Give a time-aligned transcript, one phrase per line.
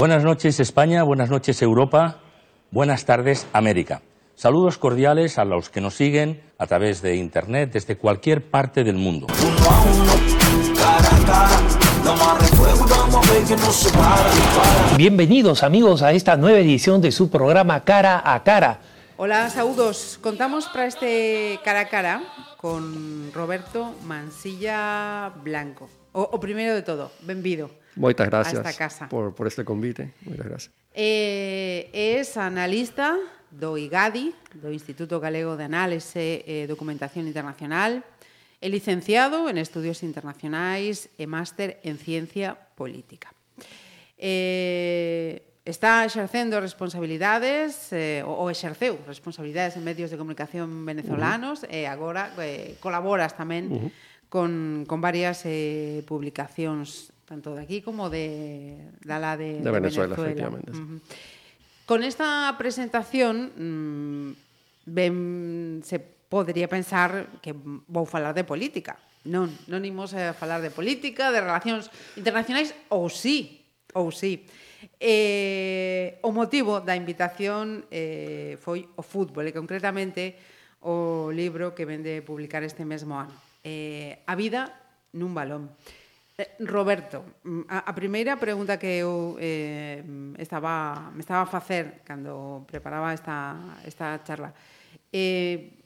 [0.00, 2.20] Buenas noches España, buenas noches Europa,
[2.70, 4.00] buenas tardes América.
[4.34, 8.96] Saludos cordiales a los que nos siguen a través de Internet desde cualquier parte del
[8.96, 9.26] mundo.
[14.96, 18.80] Bienvenidos amigos a esta nueva edición de su programa Cara a Cara.
[19.18, 20.18] Hola, saludos.
[20.22, 22.22] Contamos para este Cara a Cara
[22.56, 25.90] con Roberto Mansilla Blanco.
[26.12, 27.79] O, o primeiro de todo, benvido.
[27.96, 29.08] Moitas gracias a esta casa.
[29.08, 30.12] Por, por este convite.
[30.22, 30.72] Moitas gracias.
[30.94, 33.16] Eh, es analista
[33.50, 38.06] do IGADI, do Instituto Galego de Análise e Documentación Internacional,
[38.60, 43.32] e licenciado en Estudios Internacionais e máster en Ciencia Política.
[44.20, 51.72] Eh, está exercendo responsabilidades eh, ou exerceu responsabilidades en medios de comunicación venezolanos uh -huh.
[51.72, 53.90] e agora eh, colaboras tamén uh -huh.
[54.28, 54.50] con,
[54.84, 60.18] con varias eh, publicacións tanto de aquí como de, de la de, de, de Venezuela.
[60.18, 60.58] Venezuela.
[60.66, 61.00] Uh -huh.
[61.86, 64.34] Con esta presentación mmm,
[64.90, 67.54] ben, se podría pensar que
[67.86, 68.98] vou falar de política.
[69.30, 71.86] Non, non imos a falar de política, de relacións
[72.18, 73.62] internacionais, ou sí,
[73.94, 74.42] ou sí.
[74.98, 80.34] Eh, o motivo da invitación eh, foi o fútbol, e concretamente
[80.82, 83.34] o libro que vende publicar este mesmo ano.
[83.62, 84.72] Eh, a vida
[85.14, 85.70] nun balón.
[85.70, 85.99] Eh,
[86.40, 90.00] Eh, Roberto, mm, a, a primeira pregunta que eu eh,
[90.40, 94.56] estaba, me estaba a facer cando preparaba esta, esta charla
[95.12, 95.76] eh,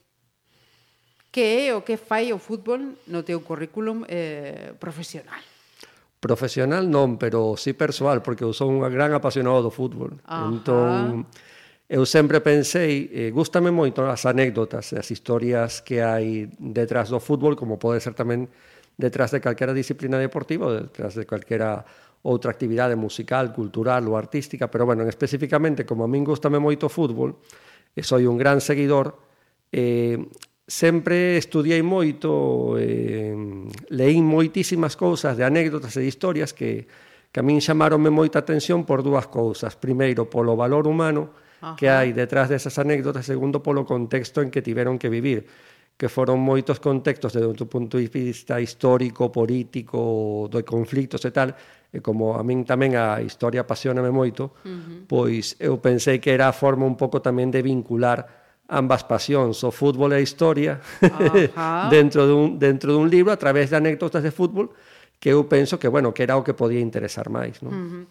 [1.34, 5.42] que é o que fai o fútbol no teu currículum eh, profesional?
[6.22, 10.22] Profesional non, pero sí persoal, porque eu son un gran apasionado do fútbol.
[10.22, 10.46] Ajá.
[10.46, 11.26] Entón,
[11.90, 17.58] eu sempre pensei, eh, gustame moito as anécdotas, as historias que hai detrás do fútbol,
[17.58, 18.46] como pode ser tamén
[18.96, 21.84] detrás de calquera disciplina deportiva, detrás de calquera
[22.24, 26.92] outra actividade musical, cultural ou artística, pero bueno, especificamente como a min gustame moito o
[26.92, 27.36] fútbol,
[27.92, 29.20] e eh, soi un gran seguidor,
[29.68, 30.16] eh,
[30.64, 33.36] sempre estudiei moito, eh,
[33.92, 36.88] leín moitísimas cousas de anécdotas e de historias que,
[37.28, 39.76] que a min chamaronme moita atención por dúas cousas.
[39.76, 41.76] Primeiro, polo valor humano Ajá.
[41.76, 45.44] que hai detrás desas anécdotas, segundo, polo contexto en que tiveron que vivir
[45.94, 51.54] que foron moitos contextos desde o punto de vista histórico, político, de conflictos e tal,
[51.94, 55.06] e como a min tamén a historia apasioname moito, uh -huh.
[55.06, 58.26] pois eu pensei que era a forma un pouco tamén de vincular
[58.66, 60.82] ambas pasións, o fútbol e a historia,
[61.94, 64.74] dentro dun, dentro dun libro a través de anécdotas de fútbol,
[65.22, 67.62] que eu penso que, bueno, que era o que podía interesar máis.
[67.62, 67.70] Non?
[67.70, 68.04] Uh -huh.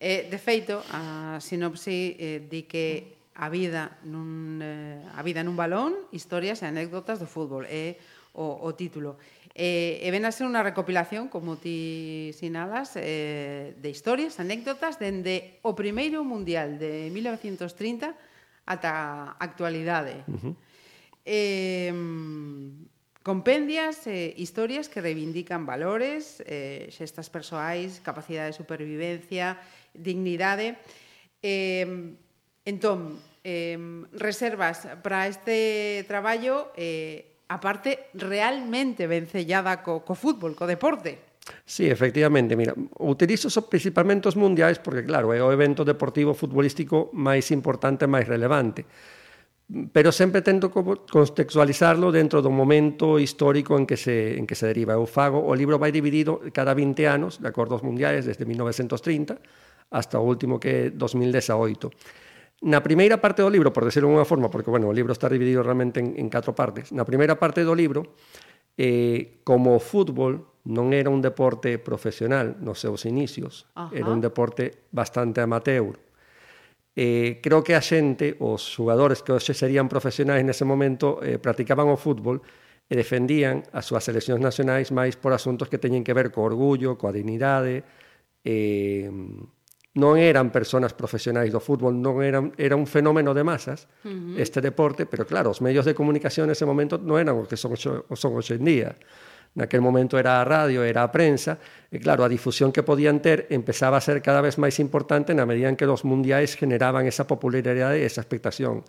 [0.00, 5.60] eh, de feito, a sinopse eh, di que a vida nun, eh, a vida nun
[5.60, 8.00] balón, historias e anécdotas do fútbol, é
[8.32, 9.20] o, o título.
[9.52, 15.60] Eh, e ven a ser unha recopilación, como ti sinalas, eh, de historias, anécdotas, dende
[15.60, 18.16] o primeiro mundial de 1930
[18.64, 20.24] ata a actualidade.
[20.24, 20.54] Uh -huh.
[21.28, 21.92] Eh,
[23.20, 29.60] compendias, eh, historias que reivindican valores, eh, xestas persoais, capacidade de supervivencia,
[29.92, 30.80] dignidade...
[31.44, 32.16] Eh,
[32.66, 33.78] Entón, eh,
[34.18, 41.38] reservas para este traballo eh, a parte realmente vencellada co, co fútbol, co deporte.
[41.62, 47.14] Sí, efectivamente, mira, utilizo os principalmente os mundiais porque claro, é o evento deportivo futbolístico
[47.14, 48.82] máis importante, máis relevante
[49.66, 54.94] pero sempre tento contextualizarlo dentro do momento histórico en que se, en que se deriva.
[54.94, 59.42] Eu fago, o libro vai dividido cada 20 anos, de acordos mundiais, desde 1930
[59.90, 61.90] hasta o último que é 2018.
[62.64, 65.28] Na primeira parte do libro, por decirlo de unha forma, porque bueno, o libro está
[65.28, 66.88] dividido realmente en, en catro partes.
[66.88, 68.16] Na primeira parte do libro,
[68.80, 73.92] eh, como o fútbol non era un deporte profesional nos seus inicios, Ajá.
[73.92, 76.00] era un deporte bastante amateur.
[76.96, 81.92] Eh, creo que a xente, os xogadores que hoxe serían profesionais nese momento, eh, practicaban
[81.92, 82.40] o fútbol
[82.88, 86.96] e defendían as súas seleccións nacionais máis por asuntos que teñen que ver co orgullo,
[86.96, 87.84] coa dignidade,
[88.48, 89.12] eh,
[89.96, 94.36] non eran persoas profesionais do fútbol, non eran, era un fenómeno de masas uh -huh.
[94.36, 97.72] este deporte, pero claro, os medios de comunicación nese momento non eran o que son,
[97.80, 98.92] son hoxe en día.
[99.56, 101.56] Naquel momento era a radio, era a prensa,
[101.88, 105.48] e claro, a difusión que podían ter empezaba a ser cada vez máis importante na
[105.48, 108.84] medida en que os mundiais generaban esa popularidade e esa expectación.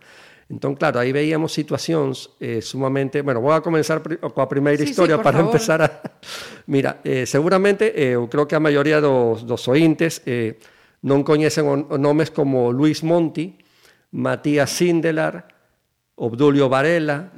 [0.52, 3.24] Entón, claro, aí veíamos situacións eh, sumamente...
[3.24, 5.56] Bueno, vou a comenzar coa primeira sí, historia sí, para favor.
[5.56, 5.88] empezar a...
[6.68, 10.20] Mira, eh, seguramente, eh, eu creo que a maioría dos, dos ointes...
[10.28, 10.60] Eh,
[11.06, 11.66] Non coñecen
[11.98, 13.54] nomes como Luis Monti,
[14.18, 15.46] Matías Sindelar,
[16.18, 17.30] Obdulio Varela,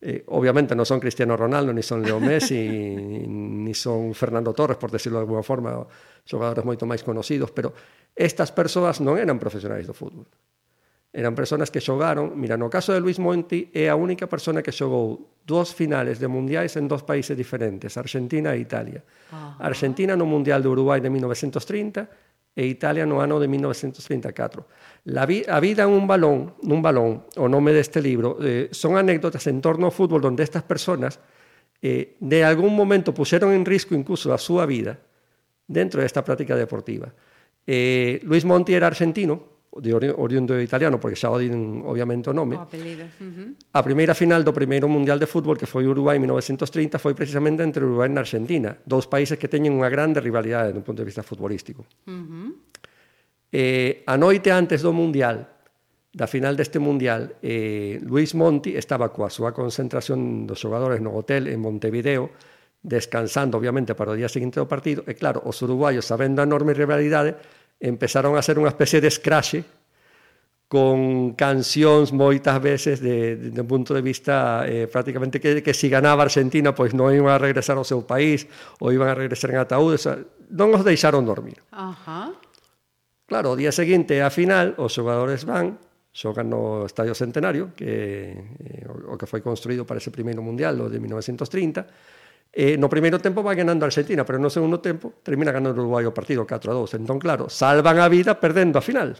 [0.00, 2.56] eh, obviamente non son Cristiano Ronaldo, ni son Leo Messi,
[3.64, 5.76] ni son Fernando Torres, por decirlo de alguna forma,
[6.24, 7.72] xogadores moito máis conocidos, pero
[8.16, 10.28] estas persoas non eran profesionais do fútbol.
[11.10, 14.70] Eran personas que xogaron, mira, no caso de Luis Monti é a única persona que
[14.70, 19.02] xogou dúas finales de mundiais en dos países diferentes, Argentina e Italia.
[19.58, 24.66] Argentina no Mundial de Uruguai de 1930 e Italia no ano de 1934.
[25.04, 28.98] La vi, a vida en un balón, nun balón, o nome deste libro, eh, son
[28.98, 31.22] anécdotas en torno ao fútbol onde estas personas
[31.80, 35.00] eh, de algún momento puseron en risco incluso a súa vida
[35.64, 37.14] dentro desta práctica deportiva.
[37.64, 42.58] Eh, Luis Monti era argentino, de oriundo italiano, porque xa o din obviamente o nome.
[42.58, 43.06] O apelido.
[43.22, 43.78] Uh -huh.
[43.78, 47.62] A primeira final do primeiro Mundial de Fútbol que foi Uruguai en 1930 foi precisamente
[47.62, 51.22] entre Uruguai e Argentina, dous países que teñen unha grande rivalidade do punto de vista
[51.22, 51.86] futbolístico.
[52.10, 52.48] Uh -huh.
[53.54, 55.46] eh, a noite antes do Mundial,
[56.10, 61.46] da final deste Mundial, eh, Luis Monti estaba coa súa concentración dos xogadores no hotel
[61.46, 62.34] en Montevideo,
[62.82, 66.74] descansando obviamente para o día seguinte do partido, e claro, os uruguaios, sabendo a enorme
[66.74, 67.38] rivalidade,
[67.80, 69.64] empezaron a hacer unha especie de scratch
[70.70, 75.74] con cancións moitas veces de, de, de un punto de vista eh, prácticamente que, que
[75.74, 78.46] si ganaba Argentina pois non iban a regresar ao seu país
[78.78, 80.16] ou iban a regresar en ataúdes, o sea,
[80.54, 81.58] non os deixaron dormir.
[81.74, 82.30] Ajá.
[83.26, 85.74] Claro, o día seguinte a final os xogadores van
[86.14, 90.78] xogan no Estadio Centenario que, eh, o, o que foi construído para ese primeiro mundial,
[90.78, 92.19] o de 1930
[92.50, 95.86] Eh, no primeiro tempo vai ganando a Argentina, pero no segundo tempo termina ganando o
[95.86, 96.98] Uruguai o partido 4 a 2.
[96.98, 99.14] Entón, claro, salvan a vida perdendo a final.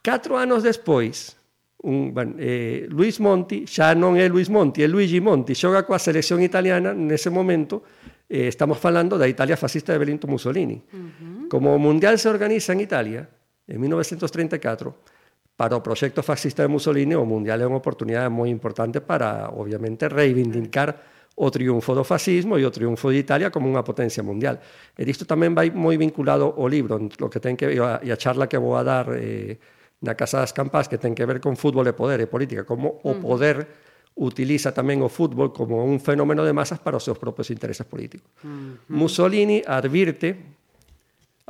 [0.00, 1.36] Catro anos despois,
[1.84, 6.00] un, bueno, eh, Luis Monti, xa non é Luis Monti, é Luigi Monti, xoga coa
[6.00, 7.84] selección italiana nese momento,
[8.24, 10.80] eh, estamos falando da Italia fascista de Benito Mussolini.
[10.80, 11.48] Uh -huh.
[11.52, 13.28] Como o Mundial se organiza en Italia,
[13.68, 14.96] en 1934,
[15.60, 20.08] para o proxecto fascista de Mussolini, o Mundial é unha oportunidade moi importante para, obviamente,
[20.08, 20.96] reivindicar
[21.36, 24.60] o triunfo do fascismo e o triunfo de Italia como unha potencia mundial.
[24.98, 28.10] E isto tamén vai moi vinculado ao libro, lo que ten que e a, e
[28.12, 29.56] a charla que vou a dar eh,
[30.04, 33.00] na Casa das Campas que ten que ver con fútbol e poder e política, como
[33.00, 33.08] mm.
[33.08, 33.56] o poder
[34.20, 38.28] utiliza tamén o fútbol como un fenómeno de masas para os seus propios intereses políticos.
[38.42, 38.72] Mm -hmm.
[38.92, 40.36] Mussolini advirte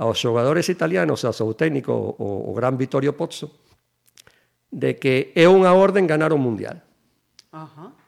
[0.00, 3.50] aos xogadores italianos, ao seu técnico, o, o gran Vittorio Pozzo,
[4.70, 6.78] de que é unha orden ganar o Mundial.
[7.50, 7.99] Ajá.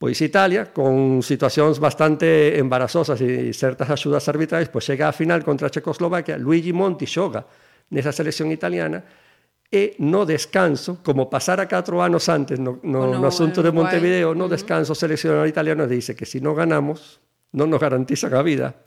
[0.00, 5.68] Pois Italia, con situacións bastante embarazosas e certas axudas arbitrais, pois chega á final contra
[5.68, 7.44] a Checoslovaquia, Luigi Monti xoga
[7.92, 9.04] nesa selección italiana
[9.68, 14.32] e no descanso, como pasara 4 anos antes no, no, no, no asunto de Montevideo,
[14.32, 17.20] no descanso o seleccionador italiano dice que se si non ganamos,
[17.52, 18.80] non nos garantizan a vida.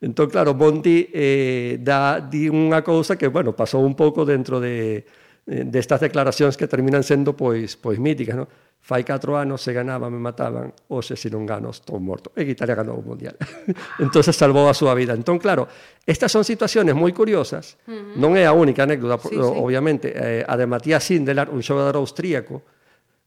[0.00, 5.04] Entón, claro, Monti eh, dá di unha cousa que, bueno, pasou un pouco dentro de,
[5.44, 8.48] destas de declaracións que terminan sendo pois pois míticas, non?
[8.86, 12.30] fai 4 anos se ganaba me mataban, hoxe se non gano estou morto.
[12.38, 13.34] E Italia ganou o Mundial.
[13.98, 15.10] entonces salvou a súa vida.
[15.10, 15.66] Entón, claro,
[16.06, 18.14] estas son situaciones moi curiosas, uh -huh.
[18.14, 20.14] non é a única anécdota, sí, obviamente.
[20.14, 22.62] Eh, a de Matías Sindelar, un xogador austríaco,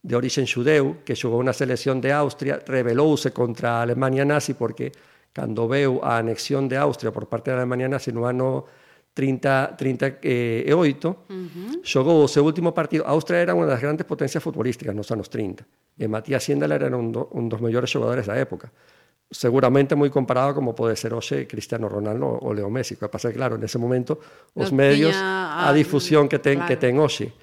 [0.00, 4.96] de orixen xudeu, que xogou na selección de Austria, rebelouse contra a Alemania nazi porque
[5.36, 8.64] cando veu a anexión de Austria por parte da Alemania nazi no ano
[9.14, 11.82] 30, 38, uh -huh.
[11.82, 13.04] xogou o seu último partido.
[13.04, 15.66] A Austria era unha das grandes potencias futbolísticas nos anos 30.
[15.98, 18.70] E Matías Síndala era un, do, un dos mellores xogadores da época.
[19.30, 22.94] Seguramente moi comparado como pode ser hoxe Cristiano Ronaldo ou Leo Messi.
[22.94, 24.18] Que pasa que, claro, nese momento
[24.54, 26.68] os no medios, tiña, a difusión que ten, claro.
[26.70, 27.34] que ten hoxe,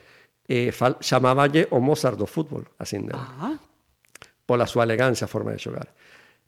[0.48, 3.28] eh, fal, chamaballe o Mozart do fútbol, a Síndala.
[3.40, 3.56] Ah.
[4.48, 5.92] Pola súa elegancia, forma de xogar.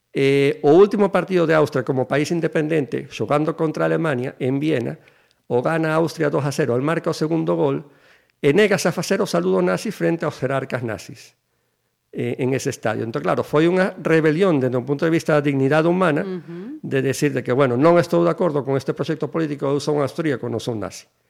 [0.09, 4.97] Eh, o último partido de Austria como país independente, xogando contra Alemania en Viena,
[5.45, 7.85] o gana Austria 2 a 0 al marca o segundo gol,
[8.41, 11.35] e negas a facer o saludo nazi frente aos jerarcas nazis
[12.09, 13.05] eh, en ese estadio.
[13.05, 16.67] Entón, claro, foi unha rebelión desde un punto de vista da dignidade humana uh -huh.
[16.81, 20.01] de decir de que, bueno, non estou de acordo con este proxecto político, eu son
[20.01, 21.05] austríaco, non son nazi.
[21.05, 21.28] Uh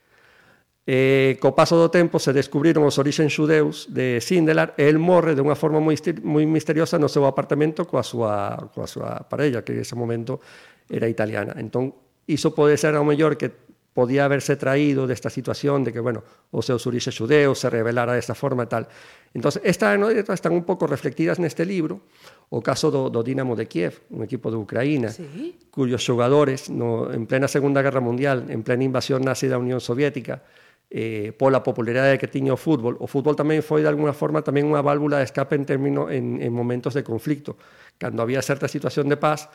[0.91, 5.38] Eh, co paso do tempo se descubriron os orixen xudeus de Sindelar e el morre
[5.38, 5.93] de unha forma moi,
[6.25, 10.41] moi misteriosa no seu apartamento coa súa, coa súa parella, que ese momento
[10.89, 11.53] era italiana.
[11.62, 11.93] Entón,
[12.25, 13.53] iso pode ser ao mellor que
[13.93, 18.34] podía haberse traído desta situación de que, bueno, os seus orixes xudeus se revelara desta
[18.34, 18.89] forma e tal.
[19.38, 22.01] Entón, estas anécdotas están un pouco reflectidas neste libro,
[22.50, 25.53] o caso do, do Dinamo de Kiev, un equipo de Ucraína, sí.
[25.69, 30.41] cuyos xogadores, no, en plena Segunda Guerra Mundial, en plena invasión nazi da Unión Soviética,
[30.89, 32.98] eh, pola popularidade que tiña o fútbol.
[32.98, 36.41] O fútbol tamén foi, de alguna forma, tamén unha válvula de escape en, término, en,
[36.41, 37.62] en momentos de conflicto.
[38.01, 39.53] Cando había certa situación de paz,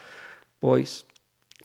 [0.62, 1.10] pois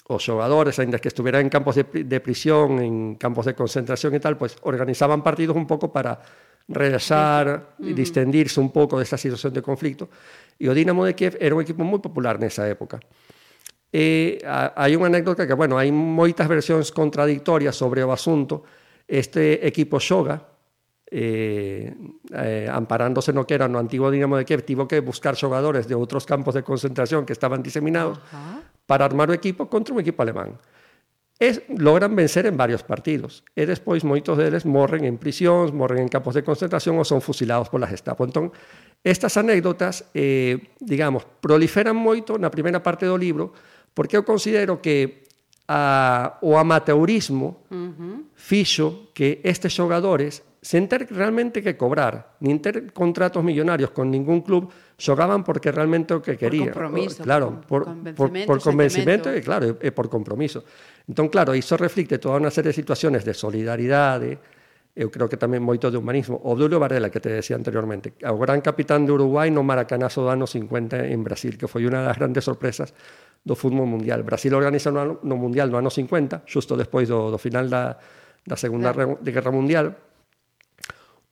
[0.09, 4.19] os xogadores, ainda que estuveran en campos de, de prisión, en campos de concentración e
[4.19, 6.17] tal, pois organizaban partidos un pouco para
[6.65, 7.93] relaxar, uh -huh.
[7.93, 10.09] distendirse un pouco desta situación de conflicto.
[10.57, 12.97] E o Dinamo de Kiev era un equipo moi popular nesa época.
[13.93, 18.65] Eh, e hai unha anécdota que, bueno, hai moitas versións contradictorias sobre o asunto,
[19.09, 20.37] Este equipo xoga,
[21.09, 21.89] eh,
[22.29, 25.97] eh, amparándose no que era no antiguo Dinamo de Kiev, tuvo que buscar jugadores de
[25.97, 28.61] otros campos de concentración que estaban diseminados Ajá.
[28.85, 30.61] para armar o equipo contra un equipo alemán.
[31.39, 33.41] Es, logran vencer en varios partidos.
[33.55, 37.73] E despois moitos deles morren en prisións, morren en campos de concentración ou son fusilados
[37.73, 38.27] pola Gestapo.
[38.27, 38.53] Entón,
[39.01, 43.55] estas anécdotas, eh, digamos, proliferan moito na primeira parte do libro,
[43.95, 45.23] porque eu considero que
[45.65, 47.78] a, o amateurismo uh
[48.39, 54.43] fixo que estes xogadores sen ter realmente que cobrar, nin ter contratos millonarios con ningún
[54.43, 54.67] club,
[54.99, 56.71] xogaban porque realmente o que querían.
[56.71, 60.63] Por compromiso, claro, por, por, por convencimento e claro, e por compromiso.
[61.07, 64.35] Entón, claro, iso reflicte toda unha serie de situaciones de solidaridade,
[64.99, 66.35] eu creo que tamén moito de humanismo.
[66.43, 70.31] O Dulio Varela, que te decía anteriormente, o gran capitán de Uruguai no Maracanazo do
[70.31, 72.91] ano 50 en Brasil, que foi unha das grandes sorpresas
[73.39, 74.27] do fútbol mundial.
[74.27, 77.95] Brasil organiza no, ano, no mundial no ano 50, xusto despois do, do final da,
[78.45, 79.19] da Segunda claro.
[79.21, 79.95] Guerra Mundial.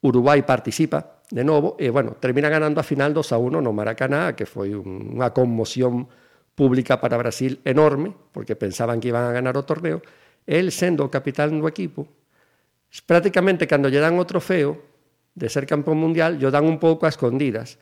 [0.01, 4.31] Uruguai participa de novo e, bueno, termina ganando a final 2 a 1 no Maracaná,
[4.35, 6.07] que foi unha conmoción
[6.55, 9.99] pública para Brasil enorme, porque pensaban que iban a ganar o torneo.
[10.47, 12.07] El sendo o capitán do equipo,
[13.03, 14.79] prácticamente cando lle dan o trofeo
[15.35, 17.75] de ser campeón mundial, lle dan un pouco a escondidas.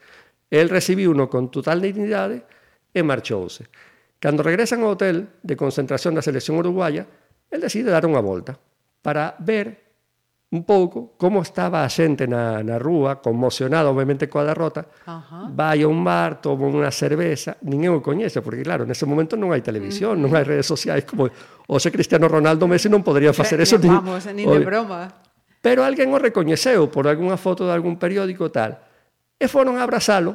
[0.49, 2.41] El recibiu uno con total dignidade
[2.89, 3.69] e marchouse.
[4.17, 7.05] Cando regresan ao hotel de concentración da selección uruguaya,
[7.53, 8.57] el decide dar unha volta
[9.05, 9.85] para ver
[10.49, 15.53] un pouco como estaba a xente na, na rúa, conmocionada obviamente coa derrota, Ajá.
[15.53, 19.53] vai a un bar, toma unha cerveza, ninguén o coñece, porque claro, nese momento non
[19.53, 20.21] hai televisión, mm.
[20.25, 23.69] non hai redes sociais, como o se Cristiano Ronaldo Messi non podría eh, facer eh,
[23.69, 23.77] eso.
[23.77, 25.13] Ni, vamos, eh, nin de broma.
[25.61, 28.81] Pero alguén o recoñeceu por algunha foto de algún periódico tal,
[29.37, 30.33] e foron a abrazalo,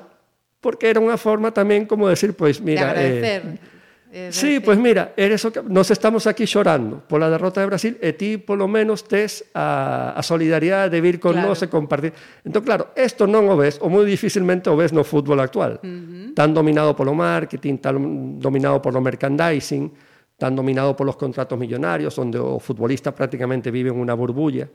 [0.63, 2.95] porque era unha forma tamén como decir, pois pues, mira...
[2.95, 3.43] De agradecer.
[3.47, 3.80] Eh,
[4.13, 7.67] Eh, sí, pues mira, eres, o que nos estamos aquí llorando por la derrota de
[7.71, 11.55] Brasil e ti por lo menos tes a, a solidaridade de vir con claro.
[11.55, 12.11] nos e compartir.
[12.43, 15.79] Entón, claro, isto non o ves, ou moi dificilmente o ves no fútbol actual.
[15.79, 16.35] Uh -huh.
[16.35, 17.95] Tan dominado polo marketing, tan
[18.43, 19.95] dominado polo merchandising,
[20.35, 24.67] tan dominado polos contratos millonarios, onde o futbolista prácticamente vive en unha burbulla.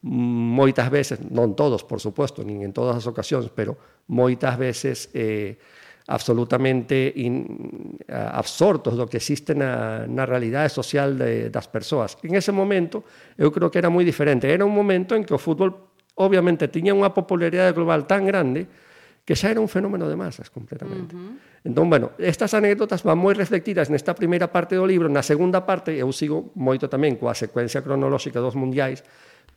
[0.00, 3.76] Mm, moitas veces, non todos, por supuesto, nin en todas as ocasións, pero
[4.08, 5.12] moitas veces...
[5.12, 5.60] Eh,
[6.10, 12.18] absolutamente in, eh, absortos do que existe na, na realidade social de, das persoas.
[12.26, 13.06] En ese momento,
[13.38, 14.50] eu creo que era moi diferente.
[14.50, 18.66] Era un momento en que o fútbol obviamente tiña unha popularidade global tan grande
[19.22, 21.14] que xa era un fenómeno de masas completamente.
[21.14, 21.62] Uh -huh.
[21.62, 25.94] Entón, bueno, estas anécdotas van moi reflectidas nesta primeira parte do libro, na segunda parte
[25.94, 29.06] eu sigo moito tamén coa secuencia cronolóxica dos mundiais,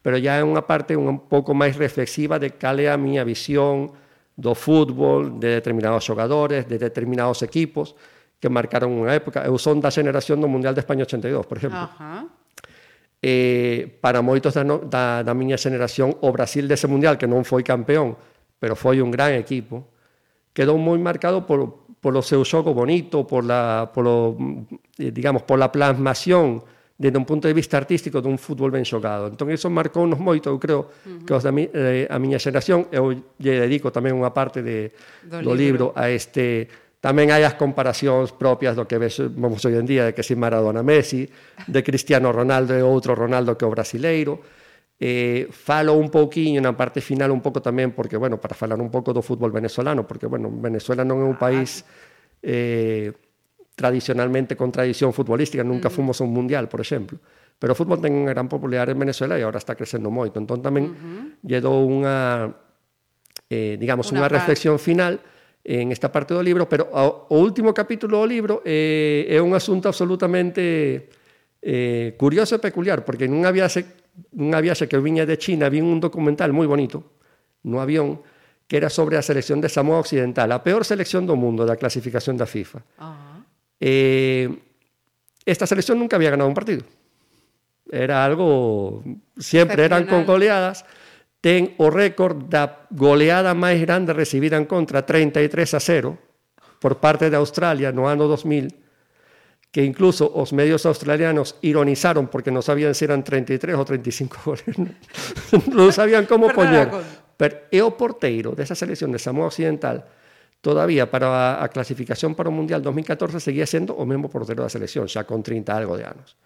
[0.06, 3.96] pero ya é unha parte un pouco máis reflexiva de cal é a miña visión,
[4.36, 7.96] do fútbol, de determinados xogadores, de determinados equipos
[8.42, 9.46] que marcaron unha época.
[9.48, 11.80] Eu son da xeneración do Mundial de España 82, por exemplo.
[11.80, 12.28] Ajá.
[13.24, 17.48] Eh, para moitos da, no, da, da miña xeneración, o Brasil dese Mundial, que non
[17.48, 18.20] foi campeón,
[18.60, 19.96] pero foi un gran equipo,
[20.52, 24.68] quedou moi marcado por, polo seu xogo bonito, por la, por polo,
[25.00, 29.28] digamos, por la plasmación desde un punto de vista artístico dun fútbol ben xogado.
[29.28, 31.26] Entón, iso marcou nos moito, eu creo, uh -huh.
[31.26, 34.94] que os da mi, eh, a miña xeración, eu lle dedico tamén unha parte de,
[35.26, 35.92] do, do libro.
[35.92, 36.70] libro a este
[37.04, 40.40] Tamén hai as comparacións propias do que ves, vemos hoxe en día de que si
[40.40, 41.28] Maradona Messi,
[41.68, 44.40] de Cristiano Ronaldo e outro Ronaldo que o brasileiro.
[44.96, 48.88] Eh, falo un pouquiño na parte final un pouco tamén porque, bueno, para falar un
[48.88, 51.84] pouco do fútbol venezolano, porque, bueno, Venezuela non é un país...
[52.40, 53.12] Eh,
[53.76, 55.94] tradicionalmente con tradición futbolística, nunca mm.
[55.94, 57.18] fomos a un mundial, por exemplo.
[57.58, 60.38] Pero o fútbol ten unha gran popularidade en Venezuela e agora está crecendo moito.
[60.38, 61.24] Entón tamén uh -huh.
[61.48, 62.52] lle dou unha,
[63.50, 65.22] eh, digamos, unha, unha reflexión final
[65.64, 69.56] en esta parte do libro, pero o, o último capítulo do libro eh, é un
[69.56, 71.08] asunto absolutamente
[71.64, 73.88] eh, curioso e peculiar, porque nunha viaxe,
[74.36, 77.16] nunha viaxe que eu viña de China vi un documental moi bonito
[77.64, 78.20] no avión
[78.68, 82.36] que era sobre a selección de Samoa Occidental, a peor selección do mundo da clasificación
[82.36, 82.84] da FIFA.
[83.00, 83.33] Uh -huh.
[83.86, 84.48] Eh,
[85.44, 86.84] esta selección nunca había ganado un partido.
[87.92, 89.04] Era algo,
[89.38, 90.86] siempre eran con goleadas.
[91.44, 96.16] Ten o récord da goleada máis grande recibida en contra, 33 a 0,
[96.80, 98.72] por parte de Australia no ano 2000,
[99.68, 104.72] que incluso os medios australianos ironizaron porque non sabían se eran 33 ou 35 goles.
[105.76, 106.88] non sabían como poñer.
[107.36, 110.08] Pero é o porteiro desa selección de Samoa Occidental
[110.64, 114.72] todavía para a, a clasificación para o Mundial 2014 seguía sendo o mesmo portero da
[114.72, 116.40] selección, xa con 30 algo de anos.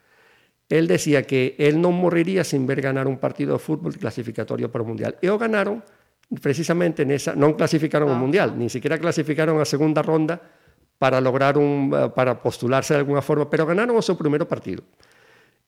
[0.73, 4.81] El decía que él non morriría sin ver ganar un partido de fútbol clasificatorio para
[4.81, 5.21] o Mundial.
[5.21, 5.85] E o ganaron
[6.41, 8.17] precisamente nesa, non clasificaron ah.
[8.17, 10.41] o Mundial, ni siquiera clasificaron a segunda ronda
[10.97, 14.81] para lograr un eh, para postularse de alguna forma, pero ganaron o seu primeiro partido.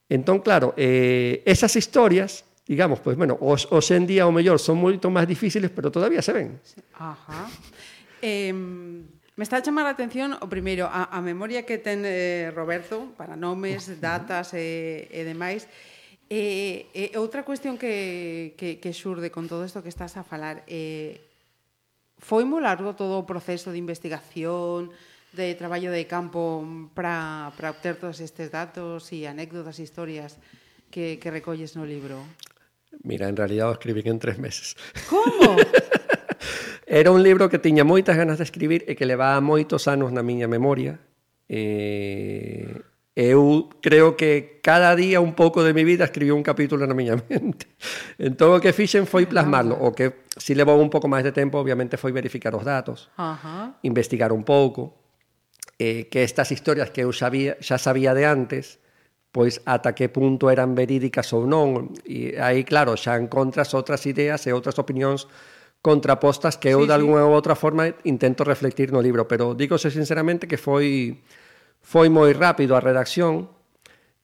[0.10, 4.77] Entón, claro, eh, esas historias digamos, pues bueno, os, os en día o mellor son
[4.77, 6.62] moito máis difíciles, pero todavía se ven.
[6.94, 7.50] Ajá.
[8.21, 8.53] Eh,
[9.39, 13.15] me está a chamar a atención o primeiro a, a memoria que ten eh, Roberto
[13.15, 15.63] para nomes, datas e, e demais.
[16.27, 20.67] E, e outra cuestión que, que, que xurde con todo isto que estás a falar
[20.67, 21.23] eh,
[22.19, 24.91] foi moi largo todo o proceso de investigación
[25.31, 26.61] de traballo de campo
[26.91, 30.35] para obter todos estes datos e anécdotas, e historias
[30.91, 32.19] que, que recolles no libro?
[33.07, 34.75] Mira, en realidad o escribí en tres meses.
[35.07, 35.55] Como?
[36.86, 40.24] Era un libro que tiña moitas ganas de escribir e que levaba moitos anos na
[40.25, 40.98] miña memoria.
[41.50, 42.81] Eh,
[43.19, 47.19] eu creo que cada día un pouco de mi vida escribí un capítulo na miña
[47.27, 47.67] mente.
[48.15, 49.31] Entón o que fixen foi ah.
[49.36, 53.12] plasmarlo, o que si levou un pouco máis de tempo, obviamente foi verificar os datos,
[53.19, 53.75] Ajá.
[53.84, 54.96] investigar un pouco,
[55.75, 58.79] eh, que estas historias que eu sabía, xa sabía de antes,
[59.36, 61.93] pois ata que punto eran verídicas ou non.
[62.08, 65.27] E aí, claro, xa encontras outras ideas e outras opinións
[65.81, 67.31] contrapostas que eu sí, de alguna sí.
[67.31, 71.24] outra forma intento reflectir no libro, pero dígose sinceramente que foi
[71.79, 73.48] foi moi rápido a redacción.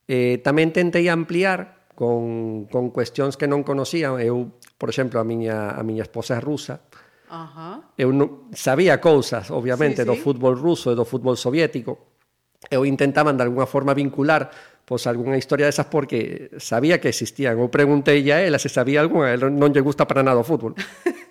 [0.06, 4.12] Eh, tamén tentei ampliar con, con cuestións que non conocía.
[4.20, 6.84] Eu, por exemplo, a miña, a miña esposa é rusa.
[7.32, 7.90] Ajá.
[7.98, 10.10] Eu non, sabía cousas, obviamente, sí, sí.
[10.12, 12.12] do fútbol ruso e do fútbol soviético.
[12.68, 14.52] Eu intentaban, de alguna forma, vincular
[14.86, 17.58] pois algunha historia desas porque sabía que existían.
[17.58, 20.78] Eu preguntei a ela se sabía algunha, ela non lle gusta para nada o fútbol.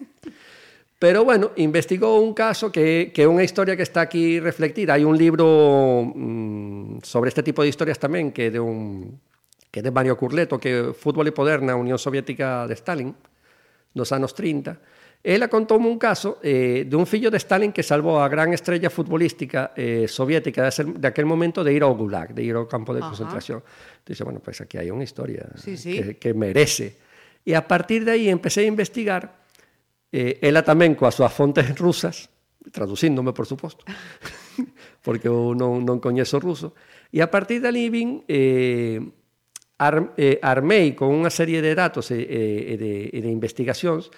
[1.05, 4.97] Pero, bueno, investigou un caso que, que é unha historia que está aquí reflectida.
[4.97, 9.21] Hai un libro mm, sobre este tipo de historias tamén que de un
[9.69, 13.13] que de Mario Curleto, que Fútbol e Poder na Unión Soviética de Stalin,
[13.93, 14.81] dos anos 30.
[15.21, 18.89] Ela contoume un caso eh, de un fillo de Stalin que salvou a gran estrella
[18.89, 22.65] futbolística eh, soviética de, ser, de aquel momento de ir ao Gulag, de ir ao
[22.65, 23.13] campo de Ajá.
[23.13, 23.61] concentración.
[24.09, 26.01] Dice, bueno, pues aquí hai unha historia Sí, sí.
[26.01, 26.97] Que, que merece.
[27.45, 29.44] E a partir de aí empecé a investigar
[30.15, 32.31] Eh, ela tamén coas súas fontes rusas,
[32.71, 33.83] traducíndome, por suposto,
[35.05, 36.79] porque eu non, non coñezo ruso,
[37.11, 39.03] e a partir da vin eh,
[39.83, 44.15] ar, eh, armei con unha serie de datos e, e, de, e de investigacións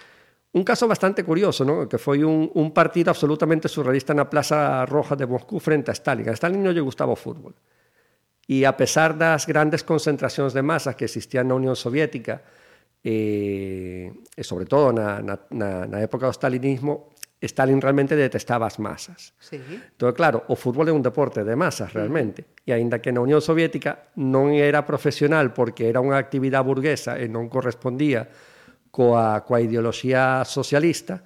[0.57, 1.85] Un caso bastante curioso, ¿no?
[1.85, 6.33] que foi un, un partido absolutamente surrealista na Plaza Roja de Moscú frente a Stalin.
[6.33, 7.53] A Stalin non lle gustaba o fútbol.
[8.49, 12.41] E a pesar das grandes concentracións de masas que existían na Unión Soviética,
[13.07, 15.38] eh, e sobre todo na, na,
[15.87, 19.35] na época do stalinismo Stalin realmente detestaba as masas.
[19.38, 19.61] Sí.
[19.61, 21.95] Entón, claro, o fútbol é un deporte de masas mm.
[21.95, 22.40] realmente.
[22.42, 22.66] Sí.
[22.66, 27.31] E aínda que na Unión Soviética non era profesional porque era unha actividade burguesa e
[27.31, 28.27] non correspondía
[28.88, 31.21] coa, coa ideoloxía socialista,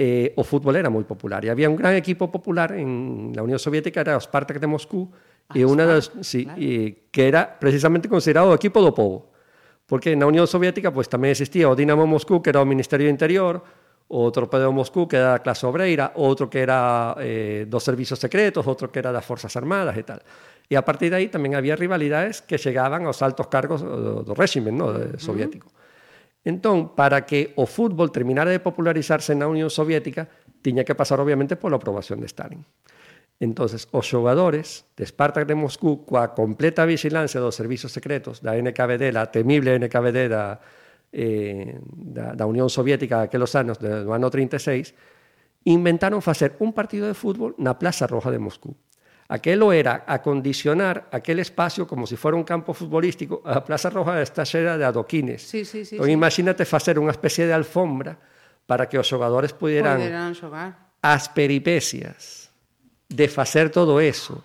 [0.00, 1.44] eh, o fútbol era moi popular.
[1.44, 5.12] E había un gran equipo popular en la Unión Soviética, era o Spartak de Moscú,
[5.12, 6.58] ah, e unha das, sí, claro.
[6.58, 9.31] e, que era precisamente considerado o equipo do povo.
[9.92, 13.12] Porque na Unión Soviética pois, tamén existía o Dinamo Moscú, que era o Ministerio do
[13.12, 13.60] Interior,
[14.08, 18.64] o Torpedo Moscú, que era a clase obreira, outro que era eh, dos servizos secretos,
[18.64, 20.24] outro que era das Forzas Armadas e tal.
[20.64, 24.32] E a partir de aí tamén había rivalidades que chegaban aos altos cargos do, do
[24.32, 25.68] réximen no, soviético.
[25.68, 26.48] Uh -huh.
[26.56, 30.24] Entón, para que o fútbol terminara de popularizarse na Unión Soviética,
[30.64, 32.64] tiña que pasar obviamente pola aprobación de Stalin.
[33.42, 39.10] Entonces, os xogadores de Spartak de Moscú, coa completa vigilancia dos servizos secretos da NKVD,
[39.10, 40.62] la temible NKVD da,
[41.10, 44.94] eh, da, da Unión Soviética aqueles anos, do ano 36,
[45.66, 48.78] inventaron facer un partido de fútbol na Plaza Roja de Moscú.
[49.26, 53.42] Aquelo era acondicionar aquel espacio como se si fora un campo futbolístico.
[53.42, 55.42] A Plaza Roja está xera de adoquines.
[55.42, 56.14] Sí, sí, sí, entón, sí.
[56.14, 58.22] imagínate facer unha especie de alfombra
[58.70, 59.98] para que os xogadores puderan...
[59.98, 60.94] Poderán xogar.
[61.02, 62.41] As peripecias
[63.14, 64.44] de facer todo eso,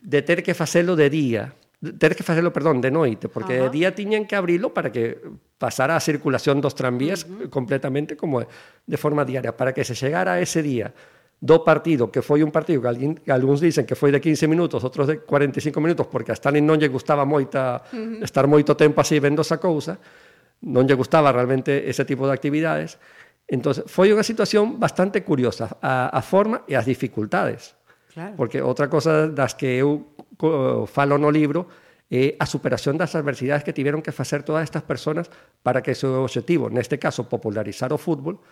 [0.00, 1.54] de ter que facelo de día,
[1.98, 3.64] ter que facelo, perdón, de noite, porque Ajá.
[3.64, 5.18] de día tiñan que abrilo para que
[5.58, 7.50] pasara a circulación dos tranvías uh -huh.
[7.50, 10.92] completamente como de forma diaria, para que se chegara a ese día
[11.38, 14.82] do partido, que foi un partido que alguén, algúns dicen que foi de 15 minutos,
[14.82, 18.26] outros de 45 minutos, porque a Stalin non lle gustaba moita uh -huh.
[18.26, 20.02] estar moito tempo así vendo esa cousa,
[20.66, 22.98] non lle gustaba realmente ese tipo de actividades,
[23.46, 27.77] entonces foi unha situación bastante curiosa, a, a forma e as dificultades
[28.18, 28.34] Claro.
[28.34, 30.02] Porque outra cosa das que eu
[30.90, 31.70] falo no libro
[32.10, 35.30] é a superación das adversidades que tiveron que facer todas estas personas
[35.62, 38.42] para que o seu objetivo, neste caso popularizar o fútbol,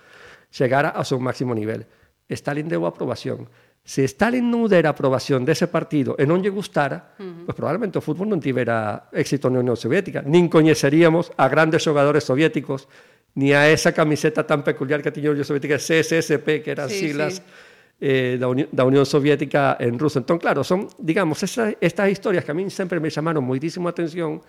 [0.55, 1.83] chegara ao seu máximo nivel.
[2.31, 3.51] Stalin deu a aprobación.
[3.83, 7.43] Se Stalin non dera aprobación dese partido e non lle gustara, uh -huh.
[7.51, 12.23] pois probablemente o fútbol non tivera éxito na Unión Soviética, nin coñeceríamos a grandes xogadores
[12.23, 12.87] soviéticos,
[13.35, 17.11] ni a esa camiseta tan peculiar que tiña a Unión Soviética, CSSP, que eran sí,
[17.11, 20.19] siglas sí eh, da, Uni da, Unión Soviética en ruso.
[20.19, 23.95] Entón, claro, son, digamos, esas, estas historias que a mí sempre me chamaron moitísimo a
[23.97, 24.41] atención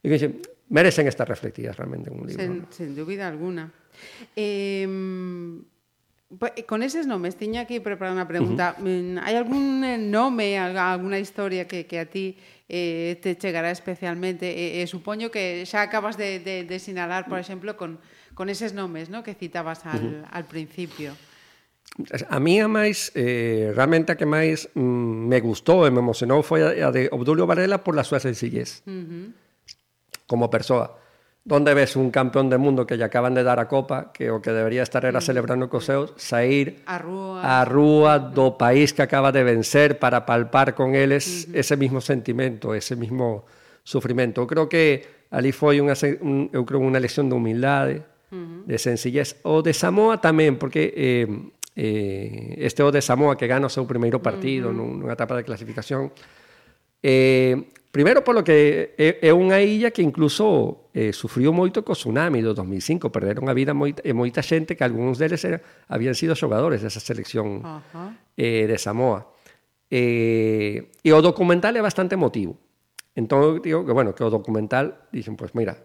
[0.00, 0.32] e que dixen,
[0.68, 2.42] merecen estar reflectidas realmente en un libro.
[2.42, 2.72] Sen, ¿no?
[2.72, 3.72] sen dúbida alguna.
[4.36, 5.60] Mm,
[6.56, 8.74] eh, Con eses nomes, tiña aquí preparar unha pregunta.
[8.82, 9.22] Uh -huh.
[9.22, 9.78] Hai algún
[10.10, 12.34] nome, alguna historia que, que a ti
[12.66, 14.50] eh, te chegará especialmente?
[14.50, 18.02] E, eh, eh supoño que xa acabas de, de, de sinalar, por exemplo, con,
[18.34, 19.22] con eses nomes ¿no?
[19.22, 20.34] que citabas al, uh -huh.
[20.34, 21.14] al principio.
[22.28, 26.44] A mí a máis, eh, realmente a que máis mm, me gustou e me emocionou
[26.44, 29.26] foi a, a de Obdulio Varela por la súa sencillez uh -huh.
[30.28, 31.00] como persoa.
[31.46, 34.42] Donde ves un campeón de mundo que lle acaban de dar a copa, que o
[34.44, 39.00] que debería estar era celebrando cos seus, sair a rúa, a rúa do país que
[39.00, 41.60] acaba de vencer para palpar con eles uh -huh.
[41.64, 43.48] ese mismo sentimento, ese mismo
[43.88, 44.44] sufrimento.
[44.44, 48.68] Eu creo que ali foi unha, un, eu creo unha lección de humildade, uh -huh.
[48.68, 50.92] de sencillez, o de Samoa tamén, porque...
[50.92, 55.04] Eh, eh, este o de Samoa que gana o seu primeiro partido uh -huh.
[55.04, 56.08] nunha etapa de clasificación
[57.04, 62.40] eh, primeiro polo que é, é unha illa que incluso eh, sufriu moito co tsunami
[62.40, 65.60] do 2005 perderon a vida moita, e moita xente que algúns deles era,
[65.92, 68.10] habían sido xogadores desa selección uh -huh.
[68.40, 69.28] eh, de Samoa
[69.92, 72.56] eh, e o documental é bastante emotivo
[73.12, 75.76] entón digo que bueno que o documental dixen, pois pues, mira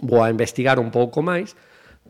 [0.00, 1.52] vou a investigar un pouco máis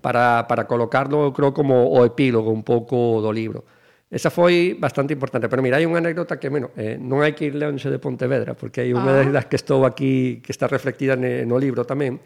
[0.05, 3.65] para, para colocarlo, creo, como o epílogo un pouco do libro.
[4.13, 7.49] Esa foi bastante importante, pero mira, hai unha anécdota que, bueno, eh, non hai que
[7.49, 9.33] ir leónse de Pontevedra, porque hai unha ah.
[9.33, 12.21] das que estou aquí, que está reflectida ne, no libro tamén,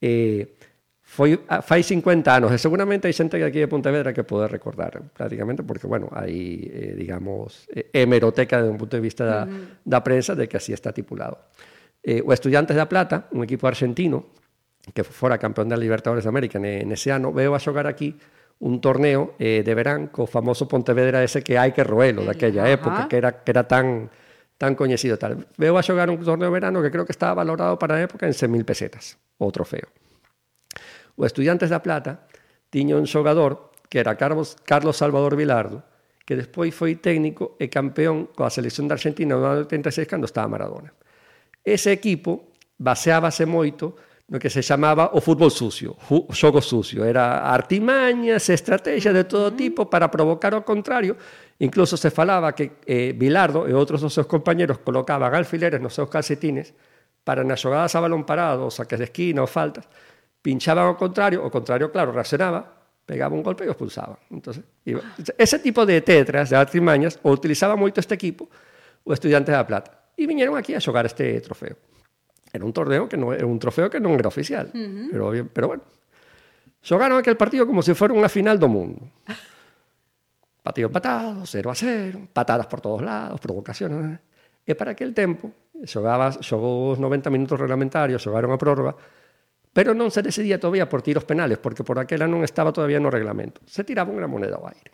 [0.00, 0.56] eh,
[1.04, 5.60] foi, fai 50 anos, e seguramente hai xente aquí de Pontevedra que pode recordar, prácticamente,
[5.60, 9.84] porque, bueno, hai, eh, digamos, eh, hemeroteca desde un punto de vista da, uh -huh.
[9.84, 11.44] da prensa de que así está tipulado.
[12.00, 14.32] Eh, o Estudiantes da Plata, un equipo argentino,
[14.90, 18.18] que fora campeón da Libertadores de América nese ano, veo a xogar aquí
[18.62, 23.06] un torneo eh, de verán co famoso Pontevedra ese que hai que roelo daquella época,
[23.06, 24.10] que era, que era tan
[24.58, 25.46] tan coñecido tal.
[25.58, 28.30] Veo a xogar un torneo de verano que creo que estaba valorado para a época
[28.30, 29.90] en 100.000 pesetas, o trofeo.
[31.18, 32.30] O Estudiantes da Plata
[32.70, 35.82] tiña un xogador que era Carlos, Carlos Salvador Vilardo,
[36.22, 40.46] que despois foi técnico e campeón coa selección da Argentina no ano 86 cando estaba
[40.46, 40.94] Maradona.
[41.66, 43.98] Ese equipo baseábase moito
[44.32, 45.92] no que se chamaba o fútbol sucio,
[46.32, 47.04] xogo sucio.
[47.04, 51.20] Era artimañas, estrategias de todo tipo para provocar o contrario.
[51.60, 56.08] Incluso se falaba que eh, Bilardo e outros dos seus compañeros colocaban alfileres nos seus
[56.08, 56.72] calcetines
[57.20, 59.84] para nas xogadas a balón parado, saques de esquina ou faltas,
[60.40, 62.64] pinchaban ao contrario, o contrario, claro, reaccionaba,
[63.04, 64.16] pegaba un golpe e o expulsaban.
[64.32, 65.04] Entonces, iba.
[65.36, 68.48] Ese tipo de tetras, de artimañas, o utilizaba moito este equipo
[69.04, 70.08] o Estudiantes da Plata.
[70.16, 71.91] E viñeron aquí a xogar este trofeo.
[72.52, 74.68] Era un torneo que era un trofeo que non era oficial.
[74.76, 75.08] Uh -huh.
[75.08, 75.82] pero, pero bueno,
[76.84, 79.08] xogaron aquel partido como se fora unha final do mundo.
[80.62, 84.20] Partido empatado, 0 a 0, patadas por todos lados, provocaciones.
[84.62, 85.50] E para aquel tempo,
[85.82, 88.94] xogaba, xogou os 90 minutos reglamentarios, xogaron a prórroga,
[89.72, 93.10] pero non se decidía todavía por tiros penales, porque por aquela non estaba todavía no
[93.10, 93.64] reglamento.
[93.64, 94.92] Se tiraba unha moneda ao aire,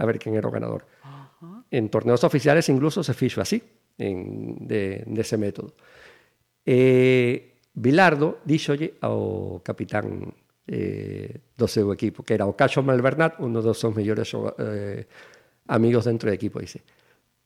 [0.00, 0.88] a ver quen era o ganador.
[1.04, 1.58] Uh -huh.
[1.70, 3.62] En torneos oficiales incluso se fixo así,
[3.98, 5.76] en, de, de ese método.
[6.66, 10.30] eh, Bilardo díxolle ao capitán
[10.66, 15.04] eh, do seu equipo, que era o Cacho Malvernat, un dos seus mellores eh,
[15.68, 16.86] amigos dentro do equipo, dice.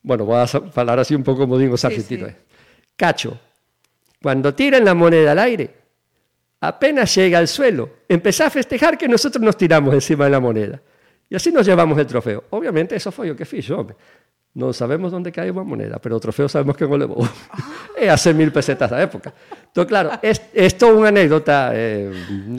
[0.02, 2.31] Bueno, vou a falar así un pouco como digo os argentinos.
[2.31, 2.40] Sí, sí.
[2.40, 2.92] Eh.
[2.94, 3.40] Cacho,
[4.22, 5.70] cuando tiran la moneda al aire,
[6.61, 10.83] apenas llega al suelo, empezá a festejar que nosotros nos tiramos encima de la moneda.
[11.31, 12.44] Y así nos llevamos el trofeo.
[12.50, 13.96] Obviamente eso foi o que fixo, hombre.
[14.59, 16.90] Non sabemos onde cae unha moneda, pero o trofeo sabemos que o.
[16.90, 17.31] Ah.
[17.94, 19.31] é a 100.000 pesetas da época.
[19.71, 22.11] Entón, claro, isto é unha anécdota, eh,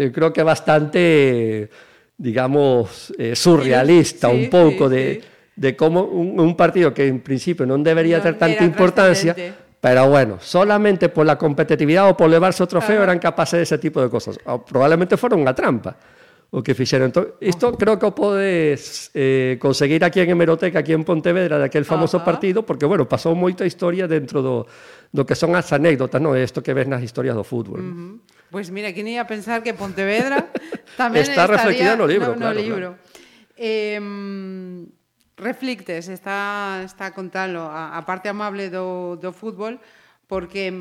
[0.08, 1.68] creo que bastante,
[2.16, 5.28] digamos, eh, surrealista, sí, un pouco sí, de, sí.
[5.60, 9.36] de como un, un partido que en principio non debería no, ter tanta importancia,
[9.84, 13.76] pero bueno, solamente por la competitividade ou por levarse o trofeo eran capaces de ese
[13.76, 14.40] tipo de cosas.
[14.48, 16.00] O probablemente fora unha trampa
[16.50, 17.14] o que fixeron.
[17.14, 21.86] Entón, isto creo que o podes eh, conseguir aquí en Hemeroteca, aquí en Pontevedra, daquel
[21.86, 22.26] famoso Ajá.
[22.26, 24.66] partido, porque, bueno, pasou moita historia dentro do,
[25.14, 26.34] do que son as anécdotas, non?
[26.34, 27.82] Isto que ves nas historias do fútbol.
[27.82, 28.14] Uh -huh.
[28.50, 30.50] Pois pues mira, que ia pensar que Pontevedra
[30.98, 32.88] tamén está reflectida no libro, no, no claro, libro.
[32.98, 33.58] Claro.
[33.60, 34.02] Eh,
[35.38, 39.78] reflictes, está, está a contalo, a, a parte amable do, do fútbol,
[40.26, 40.74] porque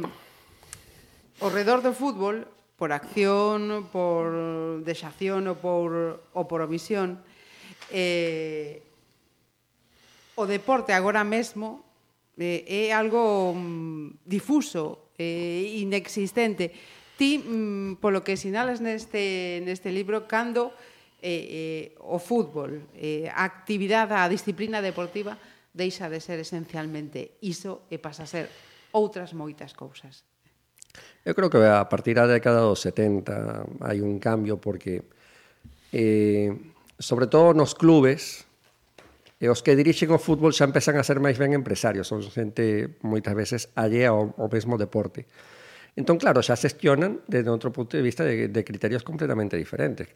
[1.44, 7.18] ao redor do fútbol por acción, por desación ou por, ou por omisión.
[7.90, 8.86] Eh,
[10.38, 11.82] o deporte agora mesmo
[12.38, 16.70] eh, é algo mm, difuso, eh, inexistente.
[17.18, 20.70] Ti, mm, polo que sinalas neste, neste libro, cando
[21.18, 25.34] eh, eh, o fútbol, eh, a actividade, a disciplina deportiva,
[25.74, 28.46] deixa de ser esencialmente iso e pasa a ser
[28.94, 30.22] outras moitas cousas.
[31.26, 35.02] Eu creo que a partir da década dos 70 hai un cambio porque
[35.92, 36.52] eh,
[36.98, 38.48] sobre todo nos clubes eh,
[39.38, 42.98] e os que dirixen o fútbol xa empezan a ser máis ben empresarios, son xente
[43.06, 45.30] moitas veces allea ao, ao mesmo deporte.
[45.98, 50.06] Entón, claro, xa xestionan desde outro punto de vista de, de criterios completamente diferentes.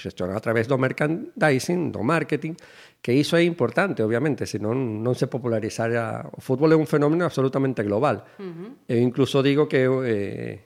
[0.00, 2.56] Xestionan a través do merchandising, do marketing,
[3.04, 6.24] que iso é importante, obviamente, se non, non se popularizara...
[6.32, 8.24] O fútbol é un fenómeno absolutamente global.
[8.40, 8.70] Uh -huh.
[8.88, 10.64] Eu incluso digo que eh,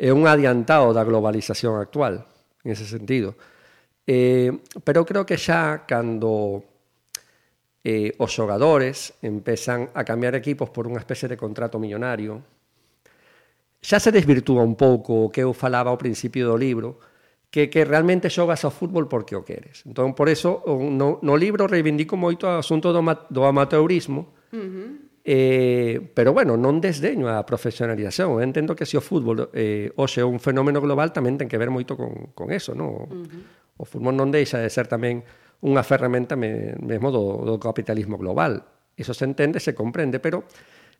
[0.00, 2.24] é un adiantado da globalización actual,
[2.64, 3.36] en ese sentido.
[4.08, 4.48] Eh,
[4.80, 6.64] pero creo que xa cando
[7.84, 12.59] eh, os xogadores empezan a cambiar equipos por unha especie de contrato millonario,
[13.80, 17.00] xa se desvirtúa un pouco o que eu falaba ao principio do libro,
[17.50, 19.82] que, que realmente xogas ao fútbol porque o queres.
[19.82, 25.10] Entón, por eso, no, no libro reivindico moito o asunto do, do amateurismo, uh -huh.
[25.22, 28.32] Eh, pero bueno, non desdeño a profesionalización.
[28.32, 31.60] Eu entendo que se o fútbol eh, hoxe é un fenómeno global tamén ten que
[31.60, 32.72] ver moito con, con eso.
[32.72, 33.04] No?
[33.04, 33.42] Uh -huh.
[33.76, 35.20] O fútbol non deixa de ser tamén
[35.60, 38.64] unha ferramenta me, mesmo do, do capitalismo global.
[38.96, 40.48] Eso se entende, se comprende, pero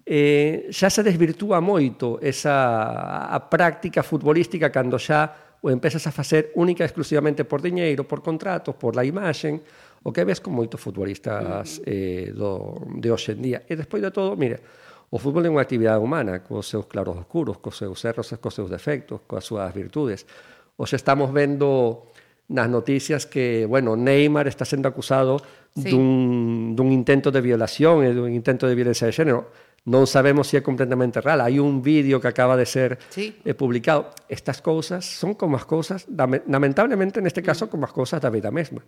[0.07, 6.53] eh, xa se desvirtúa moito esa a práctica futbolística cando xa o empezas a facer
[6.57, 9.61] única e exclusivamente por diñeiro, por contratos, por la imaxen,
[10.03, 13.59] o que ves con moitos futbolistas eh, do, de hoxe en día.
[13.69, 14.57] E despois de todo, mire,
[15.13, 18.57] o fútbol é unha actividade humana, cos seus claros oscuros, cos seus erros e cos
[18.57, 20.25] seus defectos, coas súas virtudes.
[20.81, 22.09] Hoxe estamos vendo
[22.49, 25.39] nas noticias que, bueno, Neymar está sendo acusado
[25.77, 25.93] sí.
[25.93, 29.53] dun, dun intento de violación e dun intento de violencia de género
[29.89, 31.41] non sabemos se si é completamente real.
[31.41, 33.41] Hai un vídeo que acaba de ser sí.
[33.45, 34.13] eh, publicado.
[34.29, 36.05] Estas cousas son como as cousas,
[36.47, 38.85] lamentablemente neste caso, como as cousas da vida mesma.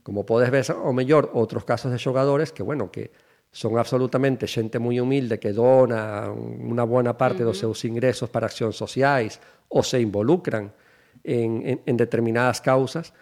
[0.00, 3.12] Como podes ver, o mellor, outros casos de xogadores que, bueno, que
[3.54, 7.54] son absolutamente xente moi humilde que dona unha buena parte uh -huh.
[7.54, 9.38] dos seus ingresos para accións sociais
[9.70, 10.74] ou se involucran
[11.22, 13.14] en, en, en determinadas causas,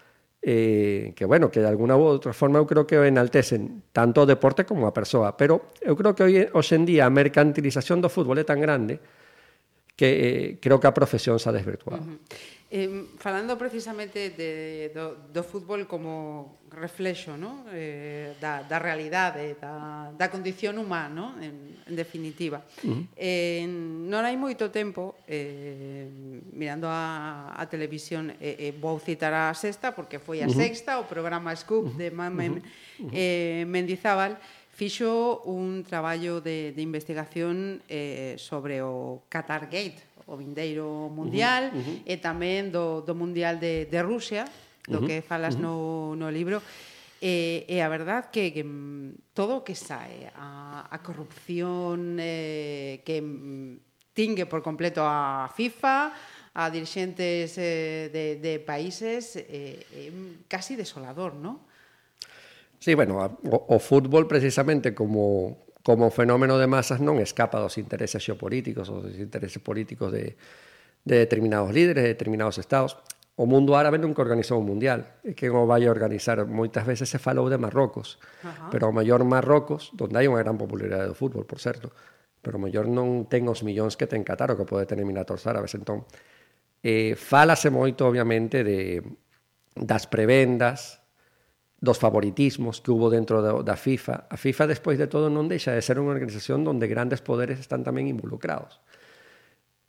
[0.42, 4.26] eh, que bueno, que de alguna u outra forma eu creo que enaltecen tanto o
[4.26, 8.10] deporte como a persoa, pero eu creo que hoxe, hoxe en día a mercantilización do
[8.10, 8.98] fútbol é tan grande
[9.94, 12.02] que eh, creo que a profesión se ha desvirtuado.
[12.02, 12.61] Uh -huh.
[12.72, 17.68] Eh, falando precisamente de, do, do fútbol como reflexo no?
[17.68, 21.26] eh, da, da realidade, da, da condición humana, no?
[21.36, 22.64] en, en definitiva.
[22.80, 23.02] Uh -huh.
[23.12, 26.08] eh, non hai moito tempo, eh,
[26.56, 30.56] mirando a, a televisión, eh, eh, vou citar a sexta, porque foi a uh -huh.
[30.56, 32.00] sexta, o programa Scoop uh -huh.
[32.00, 33.12] de Mame, uh -huh.
[33.12, 34.40] eh, Mendizábal,
[34.72, 41.76] fixo un traballo de, de investigación eh, sobre o Qatar Gate, o vindeiro mundial uh
[41.76, 42.12] -huh, uh -huh.
[42.12, 44.44] e tamén do, do mundial de, de Rusia,
[44.86, 46.14] do uh -huh, que falas uh -huh.
[46.16, 46.62] no, no libro.
[47.22, 48.66] E, e a verdad que, que
[49.30, 53.22] todo o que sae a, a corrupción eh, que
[54.12, 56.12] tingue por completo a FIFA,
[56.54, 60.12] a dirigentes eh, de, de países eh, eh,
[60.48, 61.64] casi desolador, ¿no?
[62.82, 68.22] Sí, bueno, o, o fútbol precisamente como como fenómeno de masas non escapa dos intereses
[68.22, 70.38] xeopolíticos ou dos intereses políticos de,
[71.02, 72.98] de determinados líderes, de determinados estados.
[73.34, 76.38] O mundo árabe nunca organizou un mundial, e que non vai a organizar.
[76.46, 78.70] Moitas veces se falou de Marrocos, Ajá.
[78.70, 81.90] pero o maior Marrocos, donde hai unha gran popularidade do fútbol, por certo,
[82.38, 85.42] pero o maior non ten os millóns que ten Qatar o que pode ter eliminatorios
[85.50, 85.74] árabes.
[85.74, 86.06] Entón,
[86.86, 89.02] eh, falase moito, obviamente, de
[89.74, 91.01] das prebendas,
[91.82, 94.30] dos favoritismos que hubo dentro da, da FIFA.
[94.30, 97.82] A FIFA, despois de todo, non deixa de ser unha organización onde grandes poderes están
[97.82, 98.78] tamén involucrados.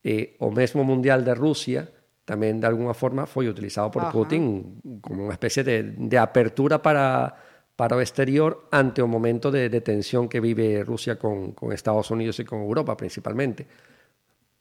[0.02, 1.86] E o mesmo Mundial de Rusia
[2.26, 4.10] tamén, de alguna forma, foi utilizado por Ajá.
[4.10, 7.30] Putin como unha especie de, de apertura para,
[7.78, 12.10] para o exterior ante o momento de, de tensión que vive Rusia con, con Estados
[12.10, 13.70] Unidos e con Europa, principalmente.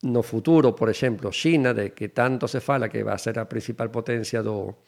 [0.06, 3.50] No futuro, por exemplo, China, de que tanto se fala que va a ser a
[3.50, 4.86] principal potencia do,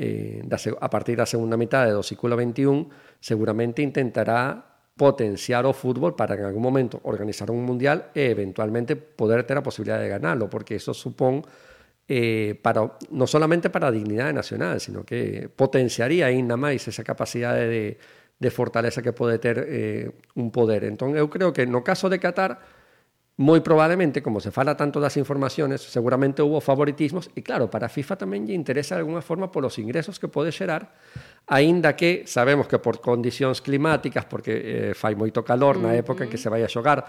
[0.00, 0.40] eh,
[0.80, 2.88] a partir da segunda metade do século XXI,
[3.20, 4.64] seguramente intentará
[4.96, 9.64] potenciar o fútbol para en algún momento organizar un mundial e eventualmente poder ter a
[9.64, 11.44] posibilidade de ganarlo, porque eso supón
[12.08, 12.56] eh,
[13.12, 17.84] non solamente para a dignidade nacional, sino que potenciaría ainda máis esa capacidade de,
[18.40, 20.88] de fortaleza que pode ter eh, un poder.
[20.88, 22.79] Entón, eu creo que no caso de Qatar,
[23.40, 27.92] moi probablemente, como se fala tanto das informaciones, seguramente hubo favoritismos, e claro, para a
[27.92, 30.92] FIFA tamén lle interesa de alguna forma polos ingresos que pode xerar,
[31.48, 36.28] aínda que sabemos que por condicións climáticas, porque eh, fai moito calor na época mm
[36.28, 36.28] -hmm.
[36.28, 37.00] en que se vai a xogar,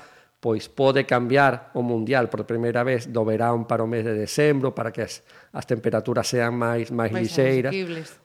[0.42, 4.74] pois pode cambiar o Mundial por primeira vez do verán para o mes de decembro,
[4.74, 5.22] para que as,
[5.54, 7.72] as temperaturas sean máis máis, máis lixeiras.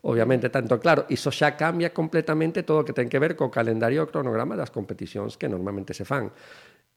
[0.01, 4.01] Obviamente, tanto claro, iso xa cambia completamente todo o que ten que ver co calendario
[4.01, 6.33] e o cronograma das competicións que normalmente se fan.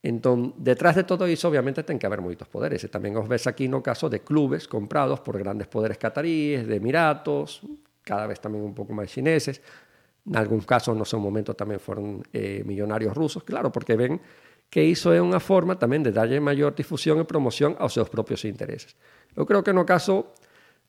[0.02, 2.80] Entón, detrás de todo iso, obviamente, ten que haber moitos poderes.
[2.84, 6.80] E tamén os ves aquí no caso de clubes comprados por grandes poderes cataríes, de
[6.80, 7.68] Emiratos,
[8.08, 9.60] cada vez tamén un pouco máis chineses.
[10.24, 13.44] En algún casos, no seu momento, tamén foron eh, millonarios rusos.
[13.44, 14.24] Claro, porque ven
[14.72, 18.48] que iso é unha forma tamén de darlle maior difusión e promoción aos seus propios
[18.48, 18.96] intereses.
[19.36, 20.32] Eu creo que no caso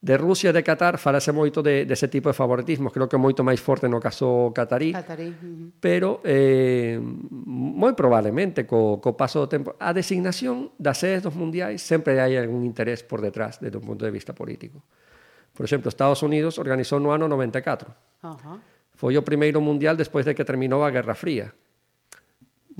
[0.00, 2.88] de Rusia e de Qatar falase moito de, de ese tipo de favoritismo.
[2.88, 5.28] creo que moito máis forte no caso catarí, catarí.
[5.28, 5.68] Uh -huh.
[5.76, 11.84] pero eh, moi probablemente co, co paso do tempo a designación das sedes dos mundiais
[11.84, 14.80] sempre hai algún interés por detrás desde un punto de vista político.
[15.52, 17.92] Por exemplo, Estados Unidos organizou no ano 94.
[18.24, 18.58] Uh -huh.
[18.96, 21.52] Foi o primeiro mundial despois de que terminou a Guerra Fría.
[21.52, 21.69] Uh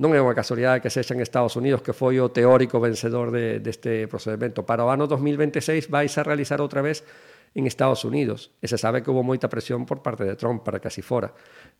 [0.01, 3.61] non é unha casualidade que sexa en Estados Unidos que foi o teórico vencedor de,
[3.61, 4.65] deste procedimento.
[4.65, 7.05] Para o ano 2026 vais a realizar outra vez
[7.53, 8.49] en Estados Unidos.
[8.57, 11.29] E se sabe que houve moita presión por parte de Trump para que así fora.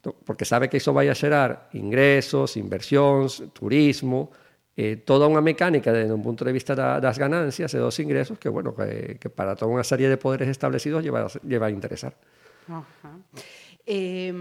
[0.02, 4.30] Porque sabe que iso vai a xerar ingresos, inversións, turismo,
[4.78, 8.38] eh, toda unha mecánica desde un punto de vista da, das ganancias e dos ingresos
[8.38, 12.14] que, bueno, que, para toda unha serie de poderes establecidos lleva, a interesar.
[13.92, 14.32] Eh,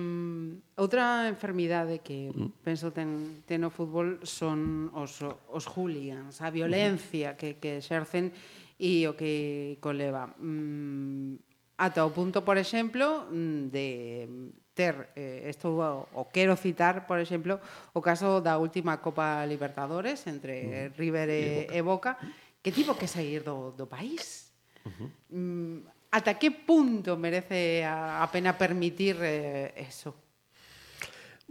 [0.79, 2.63] outra enfermidade que mm.
[2.63, 7.59] penso ten, ten o fútbol son os, os hooligans, a violencia mm-hmm.
[7.59, 8.31] que, que exercen
[8.79, 10.31] e o que coleva.
[10.39, 11.35] Mm,
[11.83, 14.31] ata o punto, por exemplo, de
[14.71, 17.59] ter, eh, isto o quero citar, por exemplo,
[17.91, 20.95] o caso da última Copa Libertadores entre mm.
[20.95, 21.43] River e,
[21.75, 22.15] e Boca,
[22.63, 24.55] que tivo que sair do, do país.
[24.87, 25.11] Uh -huh.
[25.35, 30.15] mm, ¿Hasta qué punto merece a, a pena permitir eh, eso?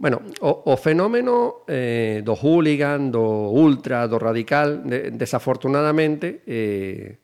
[0.00, 7.20] Bueno, o, o fenómeno eh, do hooligan, do ultra, do radical, de, desafortunadamente, eh,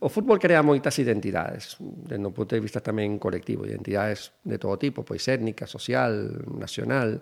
[0.00, 4.80] o fútbol crea moitas identidades, dende o punto de vista tamén colectivo, identidades de todo
[4.80, 7.20] tipo, pois étnica, social, nacional,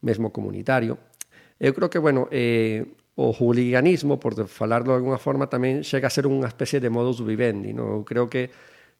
[0.00, 0.96] mesmo comunitario.
[1.60, 2.88] Eu creo que, bueno, eh,
[3.20, 7.18] o hooliganismo, por falarlo de alguna forma, tamén chega a ser unha especie de modus
[7.18, 7.74] vivendi.
[7.74, 7.98] ¿no?
[7.98, 8.46] Eu creo que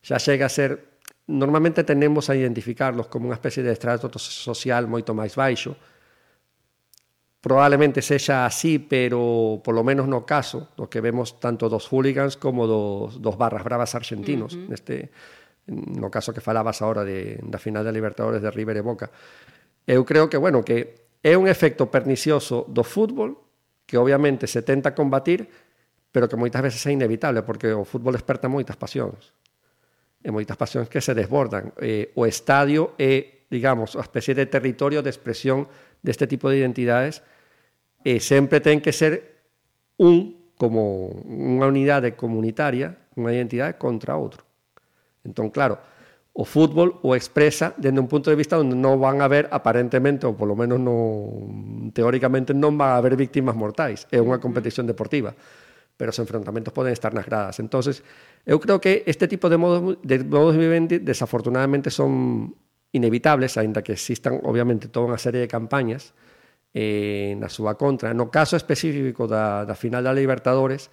[0.03, 0.99] xa chega a ser...
[1.31, 5.71] Normalmente tendemos a identificarlos como unha especie de estrato social moito máis baixo.
[7.39, 12.35] Probablemente sexa así, pero por lo menos no caso, do que vemos tanto dos hooligans
[12.35, 14.67] como dos, dos barras bravas argentinos, uh -huh.
[14.67, 15.15] neste,
[15.71, 19.07] no caso que falabas agora de, da final da Libertadores de River e Boca.
[19.87, 23.48] Eu creo que, bueno, que é un efecto pernicioso do fútbol,
[23.89, 25.49] que obviamente se tenta combatir,
[26.13, 29.33] pero que moitas veces é inevitable, porque o fútbol desperta moitas pasións.
[30.21, 31.73] E moitas pasións que se desbordan.
[31.81, 35.65] Eh, o estadio é, digamos, a especie de territorio de expresión
[36.05, 37.25] deste tipo de identidades
[38.05, 39.41] eh, e sempre ten que ser
[39.97, 44.45] un como unha unidade comunitaria, unha identidade contra outro.
[45.25, 45.81] Entón, claro,
[46.39, 50.23] o fútbol o expresa dende un punto de vista onde non van a haber aparentemente
[50.23, 54.07] ou polo menos non teóricamente non van a haber víctimas mortais.
[54.07, 55.35] É unha competición deportiva
[55.99, 57.59] pero os enfrentamentos poden estar nas gradas.
[57.59, 58.07] Entonces,
[58.47, 62.55] eu creo que este tipo de modos de modos vivendi desafortunadamente son
[62.95, 66.15] inevitables, aínda que existan obviamente toda unha serie de campañas
[66.71, 68.15] eh, na súa contra.
[68.15, 70.87] No caso específico da, da final da Libertadores,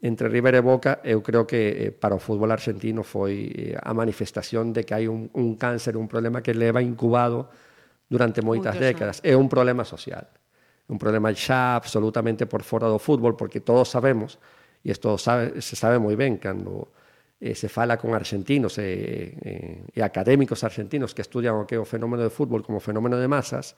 [0.00, 3.92] entre River e Boca, eu creo que eh, para o fútbol argentino foi eh, a
[3.92, 7.52] manifestación de que hai un, un cáncer, un problema que leva incubado
[8.08, 9.20] durante moitas décadas.
[9.20, 10.24] É un problema social,
[10.88, 14.40] un problema xa absolutamente por fora do fútbol, porque todos sabemos,
[14.80, 16.88] e isto sabe, se sabe moi ben cando
[17.40, 21.80] eh, se fala con argentinos e, eh, e académicos argentinos que estudian o que é
[21.80, 23.76] o fenómeno de fútbol como fenómeno de masas,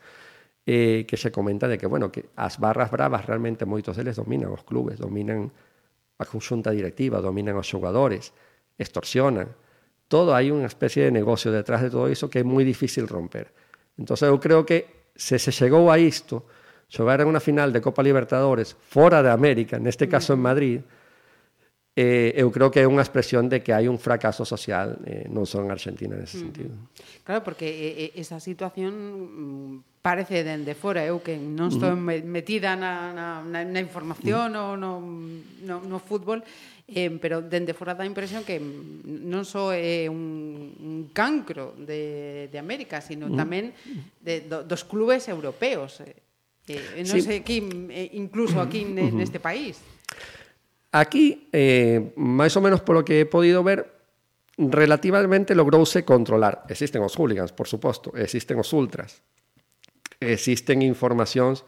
[0.67, 4.51] eh, que se comenta de que, bueno, que as barras bravas realmente moitos deles dominan
[4.51, 5.51] os clubes, dominan
[6.23, 8.31] a conxunta directiva, dominan os xogadores,
[8.79, 9.51] extorsionan.
[10.07, 13.51] Todo hai unha especie de negocio detrás de todo iso que é moi difícil romper.
[13.99, 16.47] Entón, eu creo que se se chegou a isto,
[16.89, 20.47] xogar en unha final de Copa Libertadores fora de América, neste caso en mm.
[20.47, 20.79] Madrid,
[21.95, 25.45] eh, eu creo que é unha expresión de que hai un fracaso social eh, non
[25.45, 26.45] só en Argentina nesse mm-hmm.
[26.49, 26.73] sentido.
[27.21, 32.25] Claro, porque eh, eh, esa situación mm, parece dende fora, eu que non estou mm-hmm.
[32.25, 34.73] metida na, na, na información mm-hmm.
[34.73, 34.93] ou no,
[35.69, 36.41] no, no fútbol,
[36.89, 42.49] eh, pero dende fora dá a impresión que non só é un, un cancro de,
[42.49, 43.77] de América, sino tamén
[44.25, 46.01] de, do, dos clubes europeos.
[46.01, 46.17] Eh,
[46.73, 47.37] eh non sí.
[47.37, 47.61] sei, aquí,
[48.17, 49.77] incluso aquí neste país.
[50.93, 53.89] Aquí, eh, máis ou menos polo que he podido ver,
[54.59, 56.69] relativamente logrouse controlar.
[56.69, 59.25] Existen os hooligans, por suposto, existen os ultras,
[60.21, 61.65] existen informacións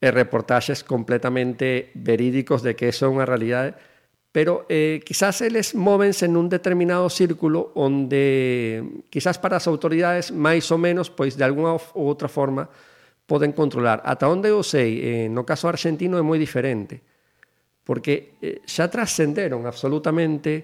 [0.00, 3.80] e eh, reportaxes completamente verídicos de que eso é unha realidade,
[4.28, 10.76] pero eh, quizás eles móvense nun determinado círculo onde quizás para as autoridades máis ou
[10.76, 12.68] menos, pois de alguna ou outra forma,
[13.24, 14.04] poden controlar.
[14.04, 17.09] Ata onde eu sei, eh, no caso argentino é moi diferente
[17.90, 20.62] porque eh, xa trascenderon absolutamente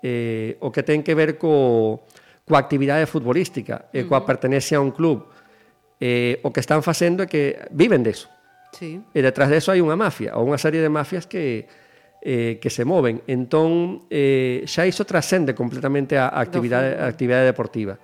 [0.00, 2.08] eh, o que ten que ver co,
[2.48, 5.28] coa actividade futbolística e coa pertenencia a un club.
[6.00, 8.32] Eh, o que están facendo é que viven deso.
[8.72, 9.04] Sí.
[9.04, 11.68] E detrás deso hai unha mafia ou unha serie de mafias que,
[12.24, 13.20] eh, que se moven.
[13.28, 18.00] Entón, eh, xa iso trascende completamente a actividade, a actividade deportiva.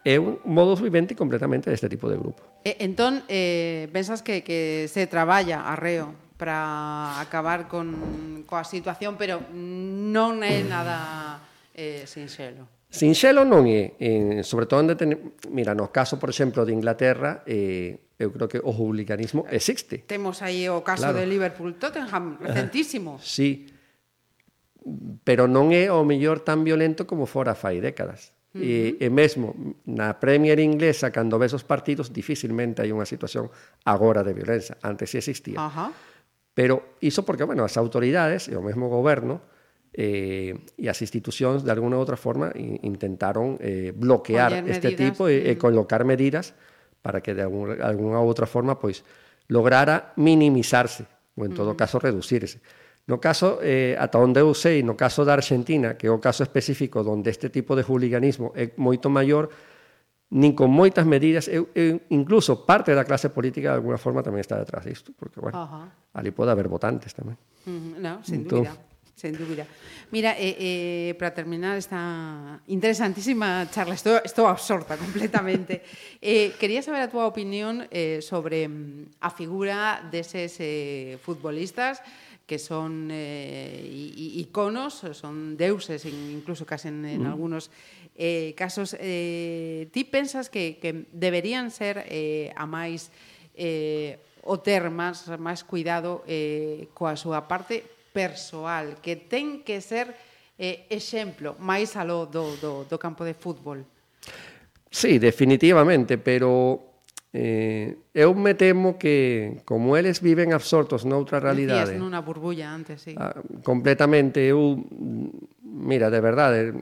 [0.00, 2.40] É un modus vivendi completamente deste tipo de grupo.
[2.64, 9.42] E, entón, eh, pensas que, que se traballa arreo para acabar con coa situación, pero
[9.50, 11.42] non é nada
[11.74, 12.78] eh, sinxelo.
[12.88, 15.10] Sinxelo non é, eh, sobre todo, en ten,
[15.50, 20.06] mira, no caso, por exemplo, de Inglaterra, eh, eu creo que o hooliganismo existe.
[20.06, 21.18] Temos aí o caso claro.
[21.18, 23.18] de Liverpool-Tottenham, recentísimo.
[23.18, 23.66] Sí,
[25.26, 28.30] pero non é o mellor tan violento como fora fai décadas.
[28.54, 28.96] Uh -huh.
[28.96, 33.50] e, e mesmo na Premier inglesa, cando ves os partidos, dificilmente hai unha situación
[33.84, 34.78] agora de violencia.
[34.86, 35.58] Antes sí existía.
[35.58, 35.90] Ajá.
[35.90, 36.07] Uh -huh
[36.58, 39.38] Pero iso porque, bueno, as autoridades e o mesmo goberno
[39.94, 42.50] eh, e as institucións de alguna outra forma
[42.82, 45.14] intentaron eh, bloquear Oyer este medidas.
[45.14, 45.62] tipo e, eh, mm.
[45.62, 46.58] colocar medidas
[46.98, 49.06] para que de algún, alguna outra forma pois
[49.46, 51.06] lograra minimizarse
[51.38, 52.58] ou en todo caso reducirse.
[53.06, 56.42] No caso, eh, ata onde eu sei, no caso da Argentina, que é o caso
[56.42, 59.46] específico donde este tipo de hooliganismo é moito maior,
[60.28, 64.44] nin con moitas medidas, eu, eu, incluso parte da clase política de alguna forma tamén
[64.44, 65.88] está detrás disto, porque, bueno, Ajá.
[66.12, 67.40] ali pode haber votantes tamén.
[67.64, 68.76] Ujú, No, sin Entón- dúbida.
[69.18, 69.66] Sin dúbida.
[70.14, 75.82] Mira, eh, eh, para terminar esta interesantísima charla, estou, estou absorta completamente.
[76.22, 81.98] eh, quería saber a túa opinión eh, sobre mm, a figura deses eh, futbolistas
[82.46, 83.82] que son eh,
[84.38, 87.74] iconos, son deuses, in- incluso casi en, en algunos
[88.18, 93.14] eh, casos eh, ti pensas que, que deberían ser eh, a máis
[93.54, 100.10] eh, o ter máis, máis cuidado eh, coa súa parte persoal, que ten que ser
[100.58, 103.86] eh, exemplo máis aló do, do, do campo de fútbol.
[104.90, 106.88] Sí, definitivamente, pero
[107.30, 111.92] Eh, eu me temo que como eles viven absortos noutra realidade.
[111.92, 113.12] Dicías nunha burbulla antes, sí.
[113.20, 114.80] Ah, completamente, eu
[115.60, 116.72] mira, de verdade,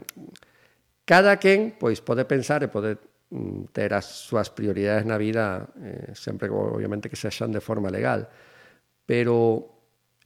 [1.07, 2.98] Cada quen pois pode pensar e pode
[3.30, 7.88] mm, ter as súas prioridades na vida eh, sempre obviamente que se xan de forma
[7.88, 8.26] legal.
[9.07, 9.70] Pero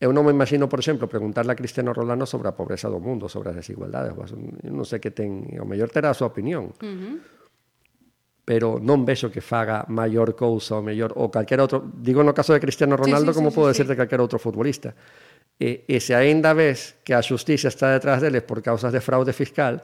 [0.01, 3.28] eu non me imagino, por exemplo, preguntarle a Cristiano Rolando sobre a pobreza do mundo,
[3.28, 4.16] sobre as desigualdades.
[4.16, 6.72] Pois, eu non sei que ten, o mellor terá a súa opinión.
[6.81, 7.16] Uh -huh
[8.51, 12.51] pero non vexo que faga maior cousa ou mellor ou calquera outro, digo no caso
[12.51, 13.95] de Cristiano Ronaldo sí, sí, como sí, podo sí, decir sí.
[13.95, 14.91] de calquera outro futbolista?
[15.55, 19.31] E, e se aínda ves que a xustiza está detrás deles por causas de fraude
[19.31, 19.78] fiscal,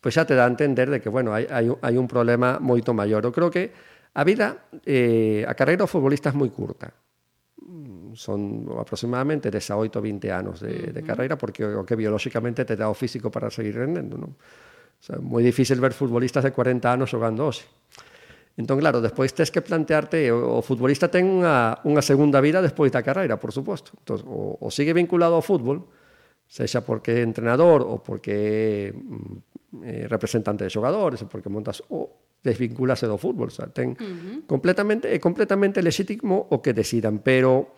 [0.00, 2.92] pois xa te dá a entender de que, bueno, hai, hai, hai un problema moito
[2.92, 3.24] maior.
[3.24, 3.72] Eu creo que
[4.14, 6.92] a vida, eh, a carreira do futbolista é moi curta.
[8.16, 12.96] Son aproximadamente 18 20 anos de, de carreira, porque o que biolóxicamente te dá o
[12.96, 14.32] físico para seguir rendendo, non?
[14.98, 17.68] O sea, moi difícil ver futbolistas de 40 anos xogando hoxe.
[18.58, 22.90] Entón, claro, despois tens que plantearte, o, o futbolista ten unha, unha segunda vida despois
[22.90, 23.94] da carreira, por suposto.
[24.02, 25.86] Entón, o, o sigue vinculado ao fútbol,
[26.50, 28.96] sexa porque é entrenador ou porque é
[29.84, 32.08] eh, representante de xogadores, porque montas o
[32.42, 34.36] desvinculase do fútbol, xa, ten uh -huh.
[34.46, 37.74] completamente é completamente lexítimo o que decidan, pero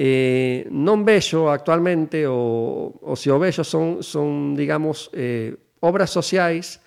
[0.00, 5.54] eh, non vexo actualmente o, o se o vexo son, son digamos, eh,
[5.84, 6.80] obras sociais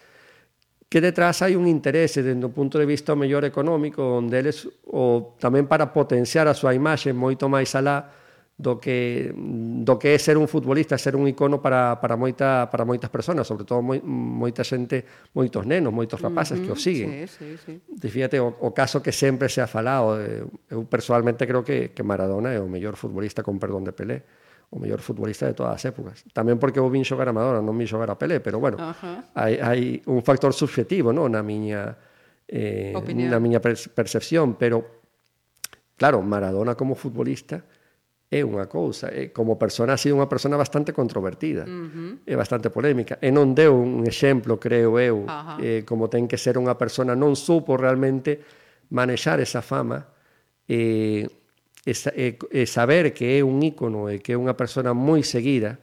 [0.90, 4.66] que detrás hai un interese dende o punto de vista o mellor económico, onde eles
[4.90, 8.25] o, tamén para potenciar a súa imaxe moito máis alá
[8.56, 12.88] do que do que é ser un futbolista, ser un icono para, para, moita, para
[12.88, 15.03] moitas persoas, sobre todo moi, moita xente,
[15.36, 17.28] moitos nenos, moitos rapaces uh -huh, que o siguen.
[17.28, 18.08] Sí, sí, sí.
[18.08, 21.99] Fíjate, o, o caso que sempre se ha falado, eh, eu personalmente creo que, que
[21.99, 24.24] Maradona é o mellor futbolista, con perdón de Pelé,
[24.72, 26.24] o mellor futbolista de todas as épocas.
[26.32, 28.95] Tamén porque eu vin xogar a Maradona, non vin xogar a Pelé, pero bueno, uh
[28.95, 29.36] -huh.
[29.36, 31.28] hai, hai un factor subjetivo non?
[31.28, 31.91] na miña,
[32.47, 33.36] eh, Opinión.
[33.36, 35.03] na miña percepción, pero
[35.99, 37.75] claro, Maradona como futbolista
[38.36, 42.12] é unha cousa, e eh, como persona ha sido unha persona bastante controvertida, uh -huh.
[42.28, 45.58] e bastante polémica, e non deu un exemplo, creo eu, uh -huh.
[45.64, 48.44] eh, como ten que ser unha persona, non supo realmente
[48.92, 50.04] manexar esa fama,
[50.68, 51.24] eh,
[51.88, 55.80] esa, eh, e saber que é un ícono e que é unha persona moi seguida,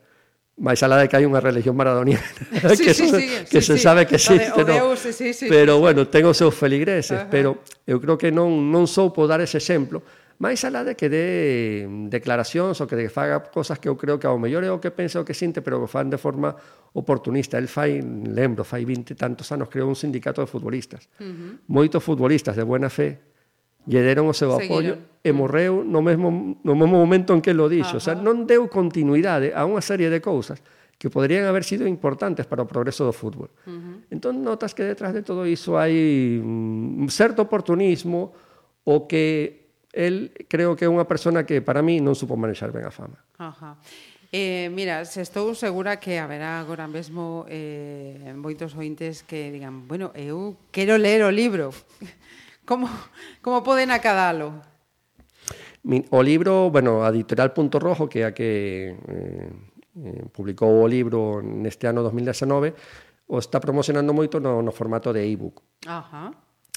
[0.61, 2.29] máis alá de que hai unha religión maradoniana
[2.77, 3.83] sí, que, sí, sí, que sí, se sí.
[3.83, 4.93] sabe que existe, de, no?
[5.01, 5.47] sí, sí, sí.
[5.49, 7.33] pero bueno, ten os seus feligreses, uh -huh.
[7.33, 10.05] pero eu creo que non, non soupo dar ese exemplo,
[10.43, 14.27] máis alá de que dé declaracións ou que de faga cosas que eu creo que
[14.27, 16.51] ao mellor é o que pensa o que sinte, pero que fan de forma
[16.99, 17.63] oportunista.
[17.63, 21.07] El fai, lembro, fai 20 tantos anos, creou un sindicato de futbolistas.
[21.23, 21.53] Uh -huh.
[21.71, 23.23] Moitos futbolistas de buena fe
[23.87, 27.71] lle deron o seu apoio e morreu no mesmo, no mesmo momento en que lo
[27.71, 27.99] dixo.
[27.99, 28.03] Ajá.
[28.03, 30.59] O sea, non deu continuidade a unha serie de cousas
[30.99, 33.55] que poderían haber sido importantes para o progreso do fútbol.
[33.63, 33.97] Uh -huh.
[34.11, 35.95] Entón notas que detrás de todo iso hai
[36.43, 38.35] un mm, certo oportunismo
[38.83, 39.62] o que
[39.93, 43.21] el creo que é unha persona que para mí non supo manexar ben a fama.
[43.37, 43.77] Ajá.
[44.33, 50.09] Eh, mira, se estou segura que haberá agora mesmo eh, moitos ointes que digan bueno,
[50.17, 51.77] eu quero ler o libro.
[52.69, 52.89] como,
[53.45, 54.65] como poden acadalo?
[55.85, 59.53] O libro, bueno, a editorial Punto Rojo, que é a que eh,
[60.01, 62.73] eh publicou o libro neste ano 2019,
[63.29, 65.61] o está promocionando moito no, no formato de ebook.
[65.85, 66.33] Ajá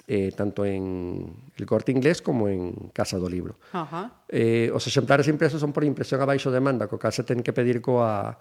[0.07, 3.57] eh, tanto en el corte inglés como en Casa do Libro.
[3.73, 4.25] Ajá.
[4.29, 7.53] Eh, os exemplares impresos son por impresión a baixo demanda, co cal se ten que
[7.53, 8.37] pedir coa,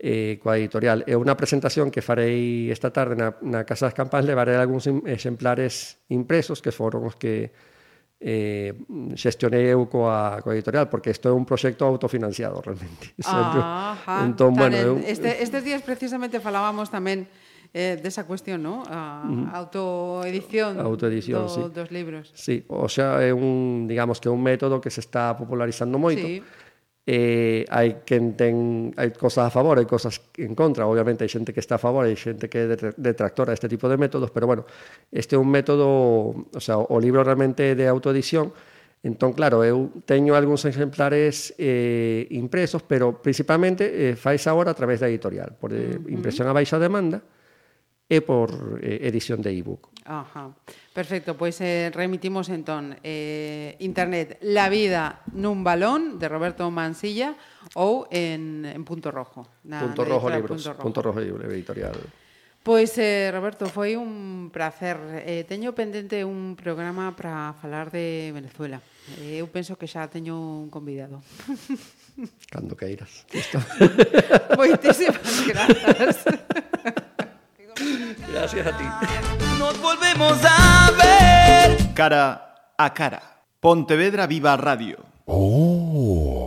[0.00, 1.04] eh, coa editorial.
[1.04, 6.00] É unha presentación que farei esta tarde na, na Casa das Campas, levaré algúns exemplares
[6.08, 7.52] impresos que foron os que
[8.22, 8.72] eh,
[9.18, 13.12] xestionei eu coa, coa editorial, porque isto é un proxecto autofinanciado, realmente.
[13.26, 14.24] Ajá.
[14.24, 14.94] Entón, bueno, eu...
[15.04, 17.28] este, estes días precisamente falábamos tamén
[17.74, 18.84] eh, desa cuestión, no?
[18.86, 19.54] A uh -huh.
[19.56, 21.60] autoedición, a autoedición do, sí.
[21.72, 22.30] dos libros.
[22.36, 26.26] Sí, o xa é un, digamos que un método que se está popularizando moito.
[26.26, 26.42] Sí.
[27.02, 31.50] Eh, hai quen ten hai cosas a favor, hai cosas en contra, obviamente hai xente
[31.50, 34.62] que está a favor, hai xente que é detractora deste tipo de métodos, pero bueno,
[35.10, 38.54] este é un método, o sea, o libro realmente de autoedición,
[39.02, 45.02] Entón, claro, eu teño algúns exemplares eh, impresos, pero principalmente eh, fais agora a través
[45.02, 47.18] da editorial, por eh, impresión a baixa demanda,
[48.12, 49.88] e por eh, edición de ebook.
[50.04, 50.52] Ajá.
[50.92, 57.32] Perfecto, pois eh, remitimos entón eh, Internet, La vida nun balón de Roberto Mansilla
[57.72, 61.96] ou en, en Punto Rojo na, Punto, na Rojo Libros, Punto Rojo Punto Rojo Editorial
[62.62, 64.94] Pois, eh, Roberto, foi un placer.
[65.26, 68.78] Eh, teño pendente un programa para falar de Venezuela.
[69.18, 71.18] Eh, eu penso que xa teño un convidado.
[72.54, 73.26] Cando queiras.
[74.54, 76.22] Moitísimas grazas.
[78.32, 78.84] Gracias a ti.
[79.58, 83.22] Nos volvemos a ver cara a cara.
[83.60, 84.98] Pontevedra Viva Radio.
[85.26, 86.41] Oh.